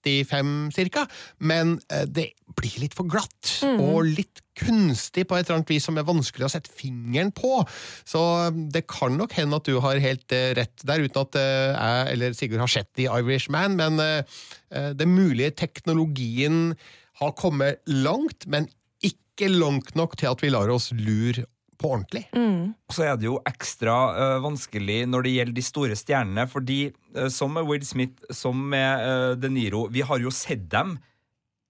1985 0.00 0.70
cirka, 0.74 1.06
men 1.38 1.78
eh, 1.90 2.06
det 2.06 2.30
blir 2.58 2.78
litt 2.82 2.96
for 2.98 3.08
glatt, 3.10 3.60
og 3.78 4.08
litt 4.08 4.42
kunstig 4.60 5.26
på 5.28 5.36
et 5.36 5.46
eller 5.46 5.60
annet 5.60 5.72
vis 5.72 5.86
som 5.86 5.98
er 6.00 6.08
vanskelig 6.08 6.46
å 6.46 6.52
sette 6.52 6.72
fingeren 6.74 7.32
på. 7.36 7.60
Så 8.08 8.20
eh, 8.46 8.58
det 8.74 8.86
kan 8.90 9.16
nok 9.18 9.36
hende 9.38 9.60
at 9.60 9.68
du 9.68 9.78
har 9.84 10.02
helt 10.02 10.36
eh, 10.36 10.50
rett 10.58 10.84
der, 10.86 11.04
uten 11.04 11.22
at 11.22 11.40
jeg 11.40 12.16
eller 12.16 12.36
Sigurd 12.36 12.64
har 12.64 12.72
sett 12.72 12.90
The 12.98 13.08
Irishman, 13.10 13.78
men 13.80 14.00
eh, 14.02 14.42
eh, 14.74 14.90
det 14.96 15.06
er 15.06 15.14
mulig 15.14 15.52
teknologien 15.60 16.74
har 17.20 17.36
kommet 17.36 17.82
langt, 17.86 18.48
men 18.48 18.68
ikke 19.04 19.50
langt 19.52 19.94
nok 19.96 20.16
til 20.20 20.32
at 20.32 20.44
vi 20.44 20.52
lar 20.52 20.70
oss 20.72 20.90
lure 20.96 21.46
på 21.80 21.92
ordentlig. 21.94 22.26
Og 22.88 22.96
så 22.96 23.06
er 23.08 23.20
det 23.20 23.28
jo 23.28 23.38
ekstra 23.48 23.96
uh, 24.14 24.38
vanskelig 24.44 25.02
når 25.08 25.26
det 25.26 25.34
gjelder 25.36 25.56
de 25.56 25.64
store 25.64 25.98
stjernene, 25.98 26.46
fordi 26.50 26.80
uh, 27.16 27.28
som 27.32 27.54
med 27.56 27.68
Will 27.68 27.86
Smith, 27.86 28.20
som 28.34 28.58
med 28.72 29.06
uh, 29.06 29.32
De 29.40 29.50
Niro, 29.52 29.86
vi 29.92 30.04
har 30.06 30.20
jo 30.22 30.32
sett 30.34 30.68
dem 30.72 30.98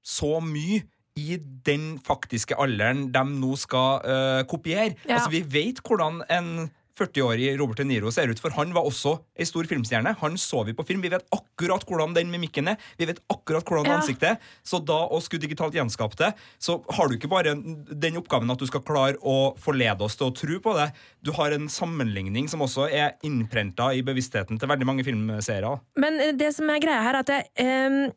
så 0.02 0.38
mye 0.42 0.82
i 1.18 1.36
den 1.66 1.98
faktiske 2.06 2.56
alderen 2.62 3.08
de 3.12 3.22
nå 3.28 3.50
skal 3.58 4.44
kopiere. 4.48 4.94
Ja. 5.04 5.18
Altså, 5.18 5.32
vi 5.34 5.42
vet 5.44 5.82
hvordan 5.84 6.22
en 6.32 6.70
40-årig 7.00 7.48
Robert 7.58 7.80
De 7.80 7.86
Niro 7.88 8.12
ser 8.14 8.30
ut, 8.30 8.40
for 8.42 8.54
han 8.56 8.74
var 8.76 8.86
også 8.88 9.16
ei 9.40 9.46
stor 9.48 9.66
filmstjerne. 9.70 10.12
Han 10.20 10.38
så 10.40 10.62
vi 10.68 10.74
på 10.76 10.84
film. 10.86 11.02
Vi 11.04 11.10
vet 11.12 11.26
akkurat 11.34 11.84
hvordan 11.88 12.14
den 12.16 12.30
mimikken 12.32 12.68
er. 12.72 12.78
Vi 13.00 13.08
vet 13.08 13.22
akkurat 13.32 13.64
hvordan 13.64 13.88
Ja. 13.88 13.98
ansiktet 13.98 14.28
er. 14.30 14.38
Så 14.62 14.78
da 14.84 15.08
å 15.08 15.20
skulle 15.24 15.42
digitalt 15.42 15.74
gjenskape 15.74 16.16
det, 16.20 16.34
så 16.58 16.78
har 16.92 17.08
du 17.08 17.16
ikke 17.16 17.30
bare 17.32 17.56
den 17.56 18.20
oppgaven 18.20 18.50
at 18.52 18.58
du 18.58 18.66
skal 18.66 18.84
klare 18.86 19.18
å 19.24 19.56
forlede 19.58 20.04
oss 20.06 20.16
til 20.16 20.28
å 20.30 20.34
tro 20.36 20.60
på 20.60 20.76
det. 20.76 20.92
Du 21.22 21.32
har 21.32 21.52
en 21.52 21.68
sammenligning 21.68 22.48
som 22.48 22.60
også 22.60 22.90
er 22.92 23.16
innprenta 23.24 23.94
i 23.96 24.02
bevisstheten 24.02 24.58
til 24.60 24.68
veldig 24.68 24.86
mange 24.86 25.04
filmseere. 25.04 25.80
Men 25.96 26.20
eh, 26.20 26.32
det 26.32 26.54
som 26.54 26.68
er 26.70 26.80
greia 26.82 27.02
her, 27.02 27.14
er 27.14 27.24
at 27.24 27.28
jeg, 27.28 27.48
um 27.64 28.12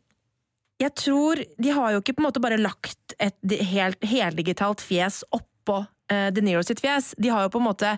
jeg 0.81 0.93
tror 0.99 1.39
De 1.61 1.71
har 1.71 1.93
jo 1.93 2.01
ikke 2.01 2.15
på 2.17 2.23
en 2.23 2.27
måte 2.27 2.41
bare 2.43 2.59
lagt 2.61 3.15
et 3.21 3.55
helt 3.69 4.01
heldigitalt 4.03 4.81
fjes 4.83 5.21
oppå 5.31 5.83
uh, 5.85 6.29
De 6.33 6.43
Niro 6.43 6.63
sitt 6.65 6.81
fjes. 6.83 7.13
De 7.21 7.29
har 7.29 7.45
jo 7.45 7.53
på 7.53 7.61
en 7.61 7.67
måte 7.69 7.93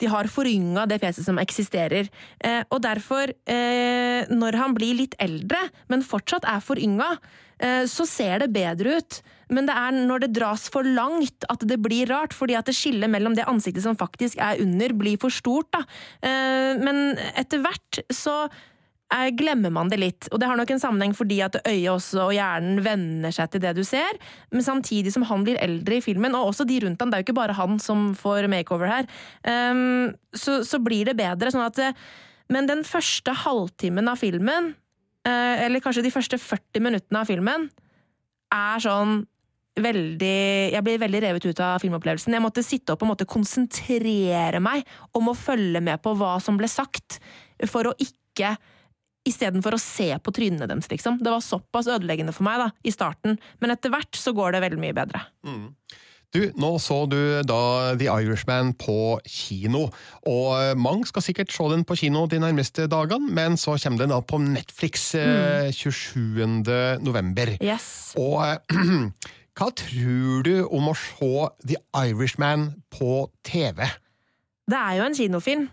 de 0.00 0.08
har 0.10 0.30
forynga 0.30 0.86
det 0.90 1.00
fjeset 1.02 1.26
som 1.26 1.40
eksisterer. 1.40 2.08
Eh, 2.40 2.62
og 2.70 2.82
derfor, 2.84 3.32
eh, 3.46 4.24
når 4.30 4.58
han 4.60 4.74
blir 4.76 4.96
litt 5.02 5.14
eldre, 5.20 5.60
men 5.88 6.06
fortsatt 6.06 6.48
er 6.48 6.64
forynga, 6.64 7.18
eh, 7.60 7.84
så 7.84 8.06
ser 8.08 8.40
det 8.40 8.52
bedre 8.52 8.98
ut. 8.98 9.22
Men 9.50 9.66
det 9.66 9.74
er 9.74 9.94
når 10.06 10.24
det 10.24 10.32
dras 10.38 10.68
for 10.72 10.86
langt 10.86 11.44
at 11.50 11.64
det 11.66 11.80
blir 11.82 12.08
rart, 12.10 12.34
fordi 12.36 12.56
at 12.58 12.70
det 12.70 12.76
skillet 12.78 13.10
mellom 13.10 13.34
det 13.36 13.48
ansiktet 13.50 13.84
som 13.84 13.98
faktisk 13.98 14.38
er 14.38 14.62
under, 14.62 14.94
blir 14.94 15.18
for 15.20 15.34
stort. 15.34 15.70
Da. 15.74 15.82
Eh, 16.22 16.78
men 16.80 17.18
etter 17.34 17.62
hvert 17.64 18.02
så 18.14 18.44
glemmer 19.34 19.72
man 19.74 19.90
det 19.90 19.98
litt. 19.98 20.28
Og 20.30 20.40
det 20.40 20.46
har 20.46 20.58
nok 20.58 20.70
en 20.70 20.82
sammenheng 20.82 21.14
fordi 21.16 21.40
at 21.44 21.58
øyet 21.64 21.90
også 21.90 22.28
og 22.28 22.34
hjernen 22.36 22.80
venner 22.84 23.34
seg 23.34 23.50
til 23.52 23.62
det 23.64 23.74
du 23.78 23.82
ser, 23.86 24.18
men 24.54 24.64
samtidig 24.64 25.12
som 25.14 25.26
han 25.26 25.44
blir 25.46 25.58
eldre 25.62 25.98
i 25.98 26.04
filmen, 26.04 26.36
og 26.38 26.52
også 26.52 26.66
de 26.68 26.80
rundt 26.84 27.02
han, 27.02 27.10
det 27.10 27.18
er 27.18 27.24
jo 27.24 27.28
ikke 27.30 27.40
bare 27.40 27.58
han 27.58 27.80
som 27.82 28.10
får 28.18 28.46
makeover 28.52 28.90
her, 28.90 29.10
um, 29.46 30.12
så, 30.30 30.60
så 30.66 30.78
blir 30.82 31.10
det 31.10 31.18
bedre. 31.18 31.50
sånn 31.50 31.66
at 31.66 31.80
Men 32.50 32.70
den 32.70 32.84
første 32.86 33.34
halvtimen 33.44 34.08
av 34.10 34.20
filmen, 34.22 34.72
uh, 35.26 35.56
eller 35.66 35.82
kanskje 35.82 36.06
de 36.06 36.14
første 36.14 36.38
40 36.38 36.86
minuttene 36.86 37.22
av 37.22 37.30
filmen, 37.30 37.68
er 38.50 38.82
sånn 38.82 39.24
veldig 39.80 40.72
Jeg 40.74 40.82
blir 40.84 40.98
veldig 40.98 41.20
revet 41.22 41.44
ut 41.46 41.60
av 41.62 41.78
filmopplevelsen. 41.80 42.34
Jeg 42.34 42.42
måtte 42.42 42.64
sitte 42.66 42.92
opp 42.92 43.04
og 43.04 43.12
måtte 43.12 43.28
konsentrere 43.28 44.60
meg 44.60 44.82
om 45.16 45.30
å 45.30 45.36
følge 45.38 45.80
med 45.80 46.02
på 46.02 46.12
hva 46.18 46.34
som 46.42 46.58
ble 46.58 46.68
sagt, 46.68 47.20
for 47.70 47.88
å 47.88 47.94
ikke 48.02 48.56
Istedenfor 49.28 49.76
å 49.76 49.80
se 49.80 50.08
på 50.24 50.32
trynene 50.32 50.68
deres, 50.70 50.88
liksom. 50.88 51.18
Det 51.20 51.32
var 51.32 51.42
såpass 51.44 51.90
ødeleggende 51.92 52.32
for 52.32 52.46
meg 52.46 52.62
da, 52.62 52.70
i 52.80 52.92
starten, 52.94 53.36
men 53.60 53.74
etter 53.74 53.92
hvert 53.92 54.16
så 54.16 54.32
går 54.36 54.56
det 54.56 54.62
veldig 54.64 54.80
mye 54.80 54.96
bedre. 54.96 55.20
Du, 56.30 56.44
nå 56.62 56.76
så 56.78 57.02
du 57.10 57.18
da 57.42 57.62
The 57.98 58.06
Irishman 58.06 58.70
på 58.78 59.18
kino, 59.26 59.88
og 60.30 60.78
mange 60.78 61.08
skal 61.10 61.24
sikkert 61.26 61.50
se 61.50 61.66
den 61.72 61.82
på 61.84 61.96
kino 61.98 62.22
de 62.30 62.38
nærmeste 62.38 62.86
dagene, 62.90 63.32
men 63.34 63.58
så 63.58 63.74
kommer 63.82 64.04
den 64.04 64.14
da 64.14 64.20
på 64.22 64.38
Netflix 64.38 65.10
mm. 65.18 65.72
27. 65.74 67.02
november. 67.02 67.56
Yes. 67.58 68.14
Og 68.14 68.38
eh, 68.46 69.10
hva 69.58 69.72
tror 69.74 70.46
du 70.46 70.54
om 70.70 70.92
å 70.92 70.94
se 70.96 71.50
The 71.66 71.82
Irishman 72.06 72.70
på 72.94 73.26
TV? 73.42 73.90
Det 74.70 74.78
er 74.78 75.00
jo 75.00 75.10
en 75.10 75.18
kinofilm. 75.18 75.66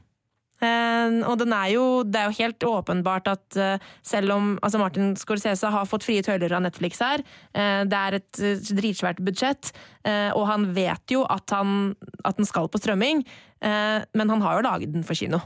Eh, 0.57 1.17
og 1.29 1.35
den 1.41 1.53
er 1.53 1.71
jo, 1.75 1.85
det 2.01 2.19
er 2.19 2.29
jo 2.31 2.37
helt 2.39 2.65
åpenbart 2.65 3.29
at 3.29 3.57
eh, 3.61 3.83
selv 4.05 4.33
om 4.33 4.53
altså 4.65 4.81
Martin 4.81 5.11
Scorsese 5.19 5.69
har 5.73 5.89
fått 5.89 6.07
frie 6.07 6.23
tøyler 6.25 6.55
av 6.57 6.63
Netflix 6.65 7.01
her, 7.03 7.21
eh, 7.53 7.83
det 7.85 7.99
er 7.99 8.17
et 8.17 8.41
dritsvært 8.71 9.21
budsjett, 9.25 9.73
og 10.07 10.45
han 10.47 10.69
vet 10.71 11.11
jo 11.11 11.25
at, 11.27 11.51
han, 11.51 11.91
at 12.23 12.37
den 12.37 12.47
skal 12.47 12.69
på 12.71 12.79
strømming, 12.79 13.25
men 13.59 14.31
han 14.31 14.43
har 14.45 14.55
jo 14.55 14.63
laget 14.63 14.93
den 14.93 15.03
for 15.03 15.19
kino. 15.19 15.41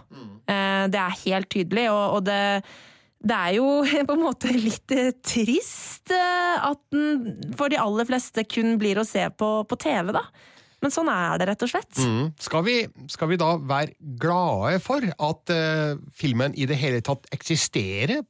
Eh, 0.45 0.83
det 0.91 0.99
er 1.01 1.17
helt 1.23 1.49
tydelig, 1.49 1.87
og, 1.89 2.19
og 2.19 2.27
det, 2.27 2.61
det 3.25 3.39
er 3.39 3.55
jo 3.57 3.71
på 4.11 4.17
en 4.17 4.21
måte 4.21 4.53
litt 4.53 4.93
trist 5.25 6.13
at 6.13 6.81
den 6.93 7.55
for 7.57 7.73
de 7.73 7.81
aller 7.81 8.05
fleste 8.05 8.45
kun 8.45 8.75
blir 8.81 9.01
å 9.01 9.07
se 9.07 9.25
på, 9.33 9.49
på 9.65 9.79
TV, 9.81 10.13
da. 10.13 10.27
Men 10.81 10.93
sånn 10.93 11.09
er 11.13 11.37
det, 11.39 11.47
rett 11.51 11.65
og 11.65 11.71
slett. 11.71 12.01
Mm. 12.01 12.31
Skal, 12.41 12.63
vi, 12.65 12.75
skal 13.11 13.29
vi 13.31 13.37
da 13.41 13.51
være 13.57 13.93
glade 14.21 14.81
for 14.83 15.05
at 15.05 15.53
uh, 15.53 16.01
filmen 16.17 16.55
i 16.57 16.67
det 16.69 16.79
hele 16.81 17.01
tatt 17.05 17.27
eksisterer 17.35 18.23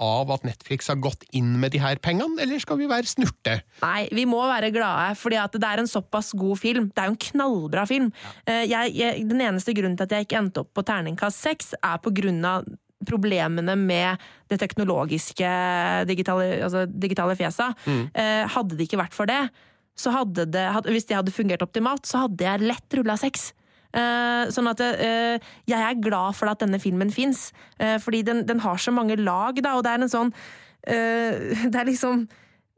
av 0.00 0.32
at 0.32 0.46
Netflix 0.48 0.88
har 0.88 1.00
gått 1.02 1.26
inn 1.36 1.58
med 1.60 1.74
de 1.74 1.82
her 1.82 2.00
pengene, 2.02 2.40
eller 2.40 2.62
skal 2.62 2.80
vi 2.80 2.88
være 2.90 3.08
snurte? 3.10 3.60
Nei, 3.84 4.08
vi 4.16 4.24
må 4.28 4.40
være 4.48 4.72
glade, 4.74 5.14
fordi 5.20 5.40
at 5.40 5.56
det 5.56 5.68
er 5.68 5.82
en 5.82 5.90
såpass 5.90 6.32
god 6.38 6.60
film. 6.60 6.90
Det 6.94 7.02
er 7.02 7.10
jo 7.10 7.16
en 7.16 7.24
knallbra 7.28 7.86
film. 7.90 8.12
Uh, 8.48 8.64
Jeg, 8.64 8.94
jeg, 8.96 9.26
den 9.28 9.40
eneste 9.44 9.74
grunnen 9.76 9.98
til 9.98 10.08
at 10.08 10.16
jeg 10.16 10.28
ikke 10.28 10.40
endte 10.40 10.64
opp 10.64 10.72
på 10.76 10.86
terningkast 10.86 11.44
seks, 11.44 11.74
er 11.80 11.98
av 12.00 12.64
problemene 13.08 13.76
med 13.80 14.20
det 14.50 14.58
teknologiske 14.60 15.50
digitale, 16.08 16.60
altså 16.66 16.84
digitale 16.90 17.36
fjeset. 17.38 17.88
Eh, 17.88 18.44
Hadde 18.50 18.76
det 18.76 18.88
ikke 18.88 19.00
vært 19.00 19.16
for 19.16 19.30
det, 19.30 19.48
så 20.00 20.12
hadde 20.14 20.48
det, 20.50 20.66
hvis 20.88 21.08
det 21.08 21.18
hadde 21.18 21.34
fungert 21.34 21.64
optimalt, 21.64 22.08
så 22.08 22.24
hadde 22.26 22.46
jeg 22.46 22.66
lett 22.66 22.98
rulla 22.98 23.18
seks. 23.20 23.50
Uh, 23.90 24.46
sånn 24.54 24.70
at 24.70 24.78
uh, 24.86 25.48
jeg 25.66 25.80
er 25.82 26.02
glad 26.02 26.36
for 26.38 26.46
at 26.50 26.60
denne 26.62 26.78
filmen 26.78 27.10
fins, 27.10 27.48
uh, 27.82 27.96
fordi 27.98 28.22
den, 28.28 28.44
den 28.46 28.62
har 28.62 28.78
så 28.78 28.94
mange 28.94 29.18
lag, 29.18 29.58
da, 29.58 29.74
og 29.74 29.82
det 29.86 29.94
er 29.94 30.04
en 30.04 30.12
sånn 30.12 30.30
eh, 30.86 31.66
Det 31.72 31.74
er 31.74 31.88
liksom 31.88 32.28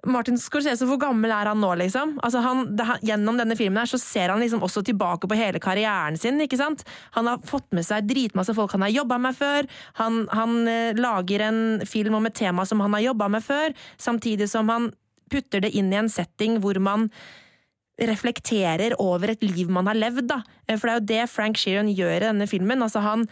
Martin 0.07 0.39
Scorsese, 0.41 0.87
hvor 0.89 0.99
gammel 0.99 1.31
er 1.31 1.47
han 1.47 1.61
nå, 1.63 1.69
liksom? 1.79 2.17
Altså 2.27 2.41
han, 2.43 2.65
det, 2.75 2.87
gjennom 3.07 3.37
denne 3.39 3.55
filmen 3.59 3.79
her 3.79 3.91
så 3.91 4.01
ser 4.03 4.33
han 4.33 4.43
liksom 4.43 4.65
også 4.67 4.83
tilbake 4.89 5.29
på 5.31 5.39
hele 5.39 5.61
karrieren 5.63 6.19
sin, 6.19 6.41
ikke 6.43 6.59
sant? 6.59 6.83
Han 7.15 7.31
har 7.31 7.45
fått 7.47 7.69
med 7.77 7.87
seg 7.87 8.09
dritmasse 8.09 8.55
folk 8.57 8.75
han 8.75 8.83
har 8.83 8.91
jobba 8.97 9.21
med 9.23 9.39
før. 9.39 9.69
Han, 10.01 10.25
han 10.35 10.57
eh, 10.71 10.99
lager 10.99 11.47
en 11.47 11.63
film 11.87 12.19
om 12.19 12.27
et 12.27 12.35
tema 12.41 12.67
som 12.67 12.83
han 12.83 12.99
har 12.99 13.13
jobba 13.13 13.31
med 13.37 13.47
før, 13.47 13.77
samtidig 14.01 14.51
som 14.51 14.73
han 14.75 14.91
putter 15.33 15.65
det 15.65 15.73
inn 15.79 15.91
i 15.93 15.99
en 16.01 16.13
setting 16.13 16.61
hvor 16.63 16.79
man 16.83 17.09
reflekterer 18.01 18.95
over 19.03 19.33
et 19.33 19.43
liv 19.45 19.71
man 19.71 19.89
har 19.91 19.99
levd, 19.99 20.29
da. 20.31 20.41
Eh, 20.67 20.79
For 20.79 20.89
det 20.89 20.93
er 20.93 21.01
jo 21.01 21.11
det 21.13 21.33
Frank 21.33 21.61
Sheeran 21.61 21.91
gjør 21.93 22.17
i 22.19 22.29
denne 22.29 22.49
filmen. 22.51 22.85
Altså 22.85 23.05
han 23.05 23.27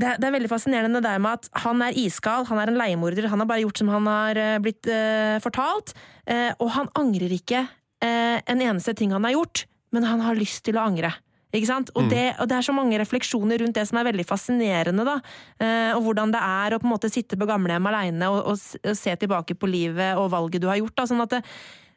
det 0.00 0.16
er, 0.16 0.32
veldig 0.32 0.48
fascinerende 0.48 0.96
det 1.02 1.10
der 1.10 1.20
med 1.20 1.36
at 1.36 1.48
han 1.60 1.82
er 1.84 1.96
iskald, 2.00 2.46
han 2.48 2.56
er 2.56 2.70
en 2.70 2.78
leiemorder, 2.80 3.26
han 3.28 3.42
har 3.42 3.48
bare 3.50 3.60
gjort 3.66 3.82
som 3.82 3.90
han 3.92 4.06
har 4.08 4.38
eh, 4.40 4.60
blitt 4.64 4.88
uh, 4.88 5.36
fortalt, 5.44 5.92
Uh, 6.30 6.52
og 6.62 6.68
han 6.76 6.86
angrer 6.94 7.32
ikke 7.34 7.64
uh, 7.66 8.38
en 8.38 8.60
eneste 8.62 8.92
ting 8.94 9.10
han 9.10 9.24
har 9.26 9.32
gjort, 9.34 9.64
men 9.90 10.04
han 10.06 10.20
har 10.22 10.38
lyst 10.38 10.62
til 10.62 10.76
å 10.78 10.84
angre. 10.86 11.10
Og, 11.50 12.10
det, 12.10 12.26
og 12.38 12.48
det 12.50 12.56
er 12.58 12.66
så 12.66 12.74
mange 12.74 12.98
refleksjoner 13.00 13.62
rundt 13.62 13.78
det 13.78 13.86
som 13.88 13.98
er 14.00 14.06
veldig 14.10 14.26
fascinerende, 14.28 15.06
da. 15.06 15.16
Eh, 15.58 15.90
og 15.96 16.04
hvordan 16.06 16.34
det 16.34 16.42
er 16.46 16.76
å 16.76 16.80
på 16.82 16.86
en 16.88 16.94
måte 16.94 17.10
sitte 17.12 17.38
på 17.38 17.48
gamlehjem 17.48 17.90
aleine 17.90 18.30
og, 18.30 18.52
og, 18.52 18.68
og 18.84 18.98
se 18.98 19.16
tilbake 19.18 19.58
på 19.58 19.70
livet 19.70 20.18
og 20.20 20.30
valget 20.34 20.62
du 20.62 20.68
har 20.70 20.78
gjort. 20.80 20.96
Da. 21.00 21.08
Sånn 21.10 21.24
at 21.24 21.34
det, 21.34 21.42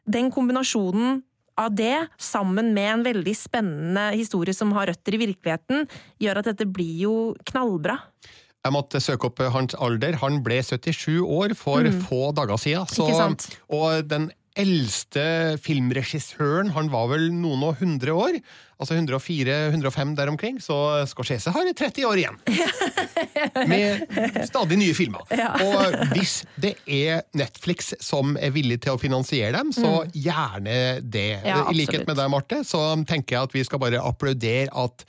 den 0.09 0.31
kombinasjonen 0.33 1.21
av 1.59 1.73
det, 1.77 2.07
sammen 2.17 2.73
med 2.73 2.89
en 2.89 3.05
veldig 3.05 3.33
spennende 3.37 4.07
historie 4.17 4.55
som 4.57 4.73
har 4.73 4.89
røtter 4.89 5.13
i 5.13 5.21
virkeligheten, 5.21 5.85
gjør 6.21 6.41
at 6.41 6.49
dette 6.49 6.65
blir 6.65 7.03
jo 7.05 7.17
knallbra. 7.51 7.99
Jeg 8.63 8.71
måtte 8.71 9.01
søke 9.03 9.27
opp 9.27 9.41
hans 9.51 9.75
alder. 9.75 10.15
Han 10.21 10.39
ble 10.43 10.61
77 10.63 11.19
år 11.19 11.53
for 11.59 11.83
få 12.07 12.31
dager 12.35 12.57
siden. 12.57 12.87
Så, 12.87 13.09
Mm. 13.11 13.35
Og 13.75 14.07
den 14.07 14.31
eldste 14.59 15.23
filmregissøren, 15.63 16.71
han 16.75 16.91
var 16.93 17.09
vel 17.09 17.29
noen 17.33 17.63
og 17.65 17.79
hundre 17.81 18.13
år. 18.13 18.37
Altså 18.81 18.97
104-105 18.97 20.13
der 20.17 20.29
omkring. 20.29 20.59
Så 20.61 20.75
Scorsese 21.09 21.53
har 21.55 21.69
30 21.73 22.05
år 22.09 22.21
igjen. 22.21 22.39
Med 23.71 24.03
stadig 24.49 24.77
nye 24.81 24.95
filmer. 24.97 25.25
Og 25.63 25.97
hvis 26.13 26.41
det 26.59 26.75
er 26.85 27.23
Netflix 27.37 27.93
som 28.03 28.37
er 28.37 28.53
villig 28.55 28.81
til 28.83 28.97
å 28.97 29.01
finansiere 29.01 29.55
dem, 29.57 29.71
så 29.75 30.03
gjerne 30.13 30.99
det. 31.01 31.29
Mm. 31.41 31.49
Ja, 31.49 31.61
I 31.69 31.77
likhet 31.77 32.07
med 32.09 32.19
deg, 32.19 32.31
Marte, 32.33 32.63
så 32.67 32.85
tenker 33.09 33.37
jeg 33.37 33.49
at 33.49 33.55
vi 33.55 33.63
skal 33.67 33.81
bare 33.81 34.03
applaudere 34.03 34.69
at 34.83 35.07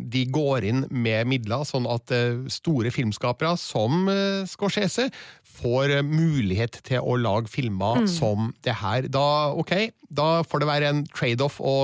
de 0.00 0.22
går 0.32 0.64
inn 0.64 0.84
med 0.90 1.26
midler, 1.28 1.64
sånn 1.68 1.84
at 1.92 2.10
eh, 2.14 2.38
store 2.48 2.88
filmskapere 2.94 3.52
som 3.60 4.06
eh, 4.08 4.46
Scorsese 4.48 5.10
får 5.56 5.92
eh, 5.98 6.02
mulighet 6.06 6.80
til 6.88 7.00
å 7.04 7.18
lage 7.20 7.48
filmer 7.52 8.02
Mm. 8.02 8.08
som 8.08 8.54
det 8.64 8.74
her. 8.80 9.06
Da, 9.12 9.52
ok, 9.56 9.90
da 10.10 10.42
får 10.46 10.62
det 10.62 10.68
være 10.68 10.90
en 10.92 11.02
trade-off 11.10 11.58
å 11.60 11.74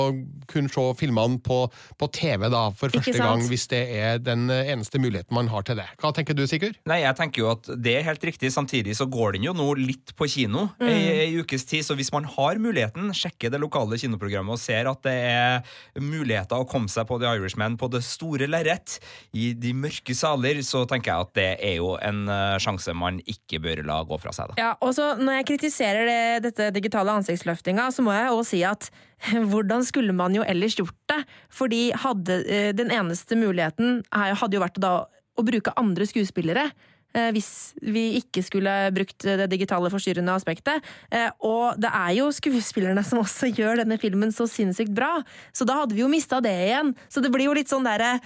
kunne 0.50 0.70
se 0.72 0.84
filmene 1.00 1.40
på, 1.42 1.64
på 1.98 2.08
TV 2.14 2.48
da, 2.52 2.64
for 2.76 2.92
første 2.94 3.16
gang, 3.18 3.42
hvis 3.48 3.66
det 3.72 3.82
er 3.98 4.18
den 4.22 4.46
eneste 4.50 5.00
muligheten 5.02 5.34
man 5.34 5.48
har 5.52 5.64
til 5.66 5.78
det. 5.80 5.86
Hva 6.02 6.12
tenker 6.14 6.36
du, 6.36 6.44
Sigurd? 6.50 6.76
Nei, 6.88 7.00
jeg 7.02 7.16
tenker 7.18 7.42
jo 7.44 7.50
at 7.54 7.70
det 7.82 7.96
er 7.98 8.06
helt 8.06 8.24
riktig. 8.26 8.52
Samtidig 8.54 8.96
så 8.98 9.06
går 9.10 9.36
den 9.38 9.46
jo 9.48 9.54
nå 9.56 9.70
litt 9.78 10.14
på 10.18 10.28
kino 10.30 10.68
Mm. 10.82 10.88
i 10.88 10.98
i, 11.32 11.40
ukes 11.42 11.64
tid. 11.68 11.84
Så 11.84 11.94
hvis 11.98 12.12
man 12.14 12.24
har 12.24 12.58
muligheten, 12.62 13.10
sjekker 13.16 13.50
det 13.52 13.58
lokale 13.60 13.98
kinoprogrammet 14.00 14.54
og 14.56 14.60
ser 14.60 14.88
at 14.90 15.02
det 15.04 15.14
er 15.28 16.00
muligheter 16.00 16.60
å 16.62 16.66
komme 16.68 16.90
seg 16.92 17.06
på 17.08 17.18
The 17.22 17.32
Irishman 17.36 17.76
på 17.80 17.88
det 17.92 18.02
store 18.06 18.48
lerret, 18.50 18.98
i 19.36 19.52
de 19.58 19.72
mørke 19.76 20.14
saler, 20.16 20.60
så 20.66 20.84
tenker 20.90 21.12
jeg 21.12 21.26
at 21.26 21.32
det 21.38 21.48
er 21.64 21.76
jo 21.80 21.92
en 22.02 22.22
eh, 22.32 22.56
sjanse 22.62 22.94
man 22.96 23.20
ikke 23.28 23.60
bør 23.64 23.82
la 23.88 24.00
gå 24.08 24.18
fra 24.22 24.32
seg. 24.34 24.52
da. 24.52 24.58
Ja, 24.62 24.70
og 24.82 24.94
så 24.96 25.12
Når 25.22 25.38
jeg 25.40 25.46
kritiserer 25.52 26.06
det, 26.08 26.20
dette 26.48 26.70
digitale 26.74 27.12
ansiktsløftinga, 27.20 27.88
så 27.94 28.04
må 28.04 28.11
jeg 28.14 28.30
òg 28.34 28.44
si 28.48 28.62
at 28.66 28.90
hvordan 29.50 29.84
skulle 29.86 30.12
man 30.16 30.34
jo 30.34 30.42
ellers 30.42 30.76
gjort 30.78 30.96
det? 31.08 31.20
Fordi 31.52 31.82
hadde, 32.04 32.40
eh, 32.46 32.70
den 32.76 32.90
eneste 32.90 33.38
muligheten 33.38 34.02
hadde 34.12 34.56
jo 34.58 34.62
vært 34.64 34.80
da 34.82 34.94
å 35.38 35.44
bruke 35.46 35.72
andre 35.80 36.04
skuespillere. 36.04 36.70
eh, 37.14 37.30
Hvis 37.32 37.74
vi 37.80 38.18
ikke 38.20 38.42
skulle 38.44 38.90
brukt 38.92 39.22
det 39.24 39.48
digitale 39.52 39.90
forstyrrende 39.92 40.34
aspektet. 40.34 40.82
Eh, 41.10 41.30
Og 41.40 41.78
det 41.80 41.90
er 41.92 42.14
jo 42.18 42.30
skuespillerne 42.32 43.04
som 43.08 43.20
også 43.22 43.52
gjør 43.54 43.82
denne 43.84 43.98
filmen 43.98 44.32
så 44.32 44.48
sinnssykt 44.48 44.94
bra. 44.94 45.22
Så 45.52 45.64
da 45.64 45.80
hadde 45.82 45.94
vi 45.94 46.02
jo 46.02 46.08
mista 46.08 46.40
det 46.40 46.52
igjen. 46.68 46.94
Så 47.08 47.22
det 47.22 47.30
blir 47.32 47.46
jo 47.46 47.54
litt 47.54 47.68
sånn 47.70 47.84
derre 47.86 48.18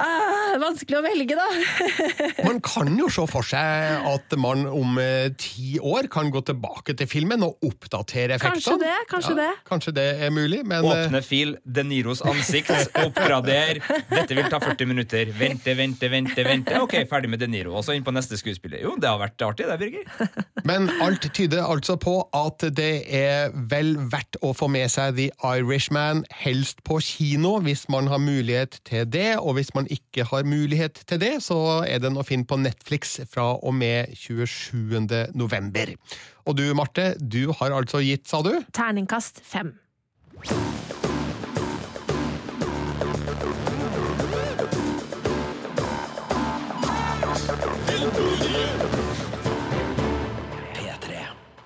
ah, 0.00 0.54
Vanskelig 0.62 0.98
å 0.98 1.02
velge, 1.04 1.36
da. 1.38 1.46
Man 2.46 2.60
kan 2.64 2.90
jo 2.98 3.08
se 3.12 3.24
for 3.30 3.46
seg 3.46 4.06
at 4.08 4.34
man 4.40 4.64
om 4.68 4.98
eh, 5.00 5.30
ti 5.38 5.78
år 5.82 6.08
kan 6.12 6.30
gå 6.32 6.40
tilbake 6.46 6.94
til 6.98 7.08
filmen 7.10 7.42
og 7.46 7.62
oppdatere 7.66 8.36
effektene. 8.36 8.60
Kanskje 8.60 8.76
det, 8.82 8.94
kanskje 9.10 9.34
det. 9.38 9.48
Kanskje 9.68 9.94
det 9.96 10.06
er 10.26 10.32
mulig, 10.34 10.62
men 10.66 10.84
eh, 10.84 11.04
Åpne 11.06 11.22
fil, 11.24 11.56
De 11.64 11.84
Niros 11.86 12.22
ansikt, 12.26 12.72
oppgrader. 13.04 13.80
Dette 14.10 14.36
vil 14.36 14.48
ta 14.52 14.60
40 14.62 14.90
minutter. 14.90 15.30
Vente, 15.38 15.74
vente, 15.78 16.10
vente. 16.10 16.46
vente 16.46 16.80
Ok, 16.82 16.96
ferdig 17.10 17.30
med 17.32 17.42
De 17.42 17.48
Niro. 17.50 17.74
Og 17.78 17.84
så 17.86 17.96
inn 17.96 18.06
på 18.06 18.14
neste 18.14 18.38
skuespiller. 18.40 18.82
Jo, 18.84 18.94
det 19.00 19.10
har 19.10 19.20
vært 19.20 19.44
artig, 19.46 19.68
det, 19.68 19.78
Birger. 19.80 20.04
Men 20.68 20.88
alt 21.04 21.26
tyder 21.36 21.64
altså 21.66 21.96
på 22.00 22.16
at 22.34 22.64
det 22.76 23.04
er 23.14 23.54
vel 23.70 23.94
verdt 24.12 24.38
å 24.44 24.54
få 24.56 24.68
med 24.72 24.90
seg 24.92 25.16
The 25.18 25.28
Irishman, 25.44 26.24
helst 26.44 26.82
på 26.86 27.00
kino, 27.04 27.56
hvis 27.64 27.86
man 27.92 28.08
har 28.12 28.22
mulighet 28.22 28.80
til 28.88 29.06
det. 29.10 29.34
Og 29.40 29.58
hvis 29.58 29.74
man 29.76 29.83
ikke 29.90 30.26
har 30.30 30.46
mulighet 30.48 31.02
til 31.08 31.20
det, 31.22 31.34
så 31.44 31.58
er 31.86 32.02
den 32.04 32.18
å 32.20 32.26
finne 32.26 32.48
på 32.48 32.58
Netflix 32.60 33.18
fra 33.30 33.52
og 33.56 33.74
med 33.76 34.14
27. 34.18 35.30
november. 35.34 35.94
Og 36.44 36.58
du, 36.58 36.66
Marte, 36.76 37.12
du 37.18 37.52
har 37.60 37.74
altså 37.76 38.02
gitt, 38.04 38.28
sa 38.28 38.42
du? 38.44 38.52
Terningkast 38.74 39.42
fem. 39.44 39.74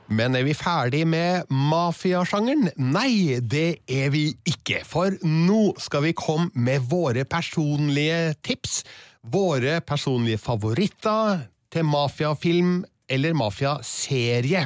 Men 0.08 0.36
er 0.38 0.46
vi 0.46 0.54
ferdig 0.56 1.02
med 1.08 1.50
mafiasjangeren? 1.52 2.70
Nei, 2.80 3.38
det 3.44 3.82
er 3.92 4.08
vi 4.14 4.30
ikke. 4.48 4.80
For 4.88 5.12
nå 5.24 5.74
skal 5.82 6.06
vi 6.06 6.14
komme 6.16 6.48
med 6.56 6.86
våre 6.88 7.26
personlige 7.28 8.32
tips. 8.46 8.80
Våre 9.28 9.82
personlige 9.84 10.40
favoritter 10.40 11.44
til 11.72 11.84
mafiafilm 11.84 12.80
eller 13.08 13.36
mafiaserie. 13.36 14.64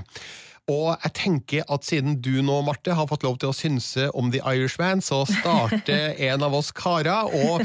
Og 0.70 0.92
jeg 1.02 1.12
tenker 1.18 1.64
at 1.74 1.82
siden 1.84 2.20
du 2.22 2.36
nå, 2.44 2.60
Marte, 2.62 2.94
har 2.94 3.08
fått 3.10 3.24
lov 3.26 3.40
til 3.42 3.50
å 3.50 3.56
synse 3.56 4.04
om 4.14 4.28
The 4.30 4.38
Irishman, 4.46 5.00
så 5.02 5.24
starter 5.26 6.14
en 6.28 6.44
av 6.46 6.54
oss 6.54 6.70
karer, 6.76 7.26
og 7.34 7.64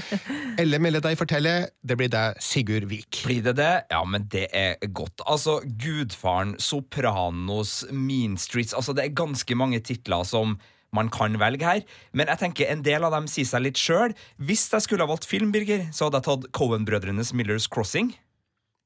Elle 0.57 0.79
melder 0.81 1.03
deg 1.05 1.19
fortelle, 1.19 1.53
det 1.85 1.97
blir 1.99 2.09
deg, 2.09 2.39
Sigurd 2.41 2.87
Vik. 2.89 3.21
Blir 3.27 3.43
det 3.45 3.53
det? 3.59 3.69
Ja, 3.93 4.01
men 4.01 4.25
det 4.33 4.47
er 4.57 4.81
godt. 4.97 5.21
Altså, 5.29 5.59
Gudfaren, 5.77 6.55
Sopranos, 6.57 7.83
Mean 7.93 8.37
Streets 8.41 8.73
Altså, 8.73 8.97
det 8.97 9.05
er 9.05 9.13
ganske 9.17 9.55
mange 9.57 9.79
titler 9.85 10.25
som 10.25 10.57
man 10.95 11.09
kan 11.13 11.35
velge 11.37 11.67
her. 11.67 11.81
Men 12.17 12.29
jeg 12.31 12.41
tenker 12.41 12.71
en 12.71 12.81
del 12.85 13.03
av 13.05 13.13
dem 13.13 13.27
sier 13.29 13.45
seg 13.45 13.61
litt 13.67 13.77
sjøl. 13.77 14.13
Hvis 14.41 14.65
jeg 14.73 14.85
skulle 14.87 15.05
ha 15.05 15.11
valgt 15.11 15.27
film, 15.29 15.51
Birger, 15.53 15.85
så 15.93 16.07
hadde 16.07 16.21
jeg 16.23 16.29
tatt 16.31 16.49
Cohen-brødrenes 16.57 17.33
Millers 17.37 17.67
Crossing. 17.69 18.13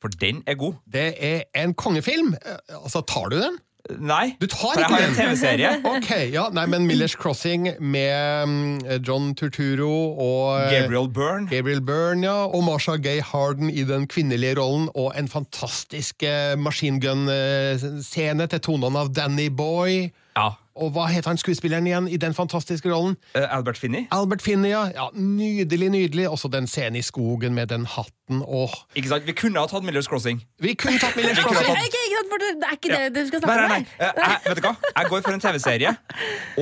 For 0.01 0.09
den 0.19 0.41
er 0.49 0.57
god. 0.57 0.79
Det 0.89 1.11
er 1.21 1.43
en 1.61 1.75
kongefilm. 1.77 2.33
Eh, 2.41 2.57
Altså, 2.81 3.03
tar 3.05 3.29
du 3.29 3.37
den? 3.37 3.59
Nei, 3.99 4.35
Du 4.39 4.45
tar 4.47 4.57
for 4.75 4.79
jeg 4.79 4.85
ikke 4.85 4.95
har 4.95 5.07
en. 5.07 5.15
TV-serie. 5.17 5.71
Ok, 5.95 6.09
ja, 6.33 6.43
nei, 6.53 6.65
men 6.69 6.85
Millers 6.87 7.15
Crossing 7.17 7.65
med 7.81 8.47
mm, 8.47 9.01
John 9.07 9.31
Turturro 9.35 9.91
og 10.21 10.61
eh, 10.61 10.71
Gabriel 10.75 11.09
Byrne. 11.09 11.49
Gabriel 11.51 11.81
Byrne, 11.81 12.23
ja, 12.27 12.45
og 12.45 12.63
Marsha 12.67 12.95
Gay 13.01 13.19
Harden 13.25 13.69
i 13.73 13.83
den 13.87 14.07
kvinnelige 14.07 14.55
rollen, 14.61 14.89
og 14.95 15.13
en 15.17 15.27
fantastisk 15.31 16.23
eh, 16.23 16.53
machine 16.61 17.01
gun-scene 17.01 18.47
til 18.51 18.61
tonene 18.69 19.01
av 19.05 19.11
Danny 19.17 19.49
Boy. 19.49 20.11
Ja. 20.37 20.49
Og 20.81 20.93
hva 20.95 21.03
heter 21.11 21.27
han 21.33 21.37
skuespilleren 21.37 21.83
igjen 21.89 22.05
i 22.07 22.15
den 22.17 22.31
fantastiske 22.33 22.87
rollen? 22.87 23.17
Uh, 23.35 23.43
Albert 23.57 23.77
Finney. 23.77 24.05
Albert 24.15 24.41
Finney, 24.41 24.69
ja. 24.71 24.85
ja. 24.95 25.09
Nydelig, 25.13 25.89
nydelig. 25.91 26.29
Også 26.31 26.47
den 26.47 26.67
scenen 26.71 26.95
i 26.95 27.03
skogen 27.03 27.53
med 27.53 27.67
den 27.73 27.83
hatten. 27.85 28.39
Åh. 28.47 28.71
Ikke 28.95 29.11
sant? 29.11 29.27
Vi 29.27 29.35
kunne 29.35 29.59
ha 29.59 29.67
tatt 29.67 29.83
Millers 29.83 30.07
Crossing. 30.07 30.39
Vi 30.63 30.73
kunne 30.79 30.95
tatt 31.03 31.17
Millers 31.19 31.41
Crossing! 31.43 31.67
tatt- 31.75 31.83
Ikke, 31.91 32.03
ikke 32.07 32.21
sant, 32.21 32.31
for 32.31 32.39
det, 32.45 32.51
er 32.63 32.79
ikke 32.79 32.93
det 32.95 33.11
du 33.19 33.27
skal 33.27 33.43
snakke 33.43 33.59
snakke 33.59 33.67
nei, 33.67 33.81
om. 33.81 33.85
nei. 33.99 34.07
Eh, 34.07 34.23
Jeg, 34.31 34.39
vet 34.47 34.61
du 34.61 34.67
hva? 34.69 34.73
Jeg 34.95 35.11
går 35.11 35.21
for 35.27 35.35
en 35.35 35.43
TV-serie. 35.49 35.93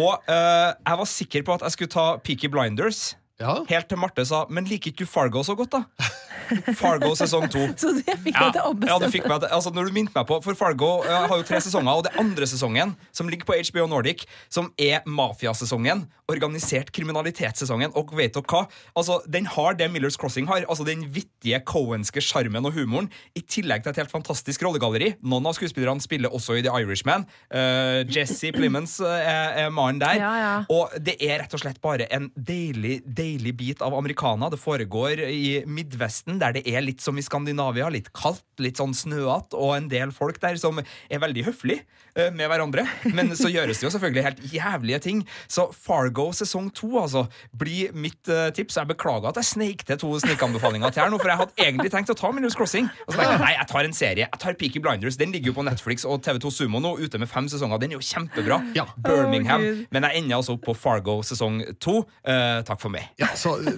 Og 0.01 0.11
uh, 0.25 0.69
jeg 0.89 1.01
var 1.03 1.09
sikker 1.13 1.45
på 1.45 1.59
at 1.59 1.67
jeg 1.69 1.77
skulle 1.77 1.93
ta 1.93 2.07
Peaky 2.25 2.49
Blinders. 2.49 3.03
Ja. 3.39 3.53
Helt 3.69 3.87
til 3.87 3.99
Marte 4.01 4.25
sa 4.27 4.41
Men 4.51 4.65
liker 4.67 4.91
ikke 4.91 5.05
du 5.05 5.09
Fargo 5.09 5.39
så 5.47 5.55
godt, 5.55 5.71
da? 5.77 6.09
Fargo 6.79 7.11
sesong 7.15 7.45
to. 7.53 7.61
Så 7.79 7.91
jeg 8.01 8.17
fikk 8.23 8.35
Ja, 8.35 8.47
deg 8.49 8.55
til 8.55 8.59
å 8.59 8.63
ja, 8.65 8.71
ombestemme. 8.73 9.09
fikk 9.13 9.27
meg 9.29 9.43
til, 9.43 9.51
altså 9.53 9.71
Når 9.75 9.89
du 9.89 9.93
minte 9.95 10.15
meg 10.15 10.25
på 10.27 10.39
For 10.43 10.57
Fargo 10.59 10.89
eh, 11.05 11.27
har 11.29 11.37
jo 11.39 11.45
tre 11.47 11.59
sesonger, 11.63 11.91
og 11.99 12.03
det 12.07 12.11
er 12.15 12.19
andre 12.23 12.47
sesongen, 12.49 12.95
som 13.15 13.29
ligger 13.31 13.45
på 13.47 13.55
HBO 13.69 13.85
Nordic, 13.91 14.25
som 14.51 14.71
er 14.81 15.05
mafiasesongen, 15.07 16.01
organisert 16.29 16.89
kriminalitetssesongen. 16.95 17.93
Og 17.99 18.11
vet 18.17 18.33
dere 18.35 18.49
hva? 18.49 18.63
Altså, 18.97 19.19
Den 19.29 19.47
har 19.53 19.77
det 19.79 19.87
Millers 19.93 20.17
Crossing 20.19 20.49
har. 20.49 20.65
Altså 20.69 20.83
Den 20.87 21.05
vittige 21.13 21.61
cohenske 21.69 22.21
sjarmen 22.25 22.65
og 22.67 22.73
humoren, 22.75 23.07
i 23.37 23.43
tillegg 23.45 23.85
til 23.85 23.93
et 23.93 24.01
helt 24.01 24.11
fantastisk 24.13 24.65
rollegalleri. 24.65 25.13
Noen 25.21 25.47
av 25.49 25.55
skuespillerne 25.57 26.01
spiller 26.03 26.33
også 26.33 26.57
i 26.59 26.65
The 26.65 26.73
Irishman. 26.81 27.27
Uh, 27.53 28.01
Jesse 28.09 28.51
Plimmons 28.57 28.97
eh, 29.05 29.29
er, 29.29 29.55
er 29.67 29.71
mannen 29.73 30.01
der. 30.03 30.17
Ja, 30.19 30.33
ja. 30.41 30.51
Og 30.73 30.97
det 31.05 31.15
er 31.21 31.43
rett 31.45 31.53
og 31.55 31.61
slett 31.63 31.79
bare 31.85 32.09
en 32.15 32.31
deilig, 32.35 32.99
deilig 33.05 33.28
bit 33.37 33.81
av 33.85 33.93
americana. 33.93 34.49
Det 34.49 34.57
foregår 34.57 35.19
i 35.27 35.63
Midvesten, 35.67 36.39
der 36.39 36.53
det 36.55 36.65
er 36.67 36.81
litt 36.81 37.01
som 37.01 37.17
i 37.17 37.25
Skandinavia. 37.25 37.89
Litt 37.93 38.11
kaldt, 38.13 38.45
litt 38.57 38.79
sånn 38.81 38.95
snøete, 38.97 39.57
og 39.57 39.75
en 39.75 39.89
del 39.91 40.11
folk 40.15 40.39
der 40.41 40.57
som 40.57 40.81
er 40.81 41.21
veldig 41.21 41.45
høflige 41.51 41.85
med 42.15 42.49
hverandre. 42.49 42.85
Men 43.17 43.31
så 43.37 43.51
gjøres 43.51 43.79
det 43.79 43.87
jo 43.87 43.91
selvfølgelig 43.93 44.25
helt 44.25 44.41
jævlige 44.53 44.99
ting. 45.05 45.21
Så 45.51 45.67
Fargo 45.75 46.29
sesong 46.35 46.69
to 46.75 46.91
altså, 47.01 47.25
blir 47.57 47.93
mitt 47.93 48.29
uh, 48.31 48.49
tips. 48.55 48.77
Jeg 48.79 48.89
beklager 48.91 49.29
at 49.31 49.39
jeg 49.39 49.49
sneik 49.49 49.85
til 49.87 49.99
to 50.01 50.11
snikanbefalinger 50.23 50.93
til 50.93 51.03
her 51.03 51.13
nå, 51.13 51.19
for 51.21 51.31
jeg 51.31 51.41
hadde 51.41 51.65
egentlig 51.65 51.91
tenkt 51.93 52.11
å 52.13 52.17
ta 52.17 52.31
Minus 52.35 52.57
Crossing. 52.57 52.89
Og 53.05 53.13
så 53.13 53.19
tenkte 53.19 53.35
jeg 53.35 53.43
nei, 53.43 53.53
jeg 53.57 53.69
tar 53.71 53.89
en 53.89 53.97
serie. 53.97 54.27
Jeg 54.27 54.41
tar 54.43 54.57
Peaky 54.59 54.83
Blinders. 54.83 55.19
Den 55.19 55.33
ligger 55.35 55.53
jo 55.53 55.57
på 55.59 55.65
Netflix 55.67 56.05
og 56.07 56.21
TV2 56.25 56.53
Sumo 56.53 56.81
nå, 56.83 56.95
ute 56.99 57.21
med 57.21 57.29
fem 57.31 57.49
sesonger. 57.51 57.81
Den 57.81 57.93
er 57.95 57.99
jo 57.99 58.05
kjempebra. 58.05 58.61
Ja. 58.77 58.87
Birmingham. 59.05 59.65
Oh, 59.65 59.83
Men 59.93 60.07
jeg 60.09 60.23
ender 60.23 60.39
altså 60.39 60.57
opp 60.57 60.65
på 60.67 60.75
Fargo 60.77 61.19
sesong 61.25 61.61
to. 61.81 62.01
Uh, 62.23 62.61
takk 62.67 62.81
for 62.81 62.93
meg. 62.93 63.09
Ja, 63.21 63.31
så 63.39 63.55
eh, 63.59 63.77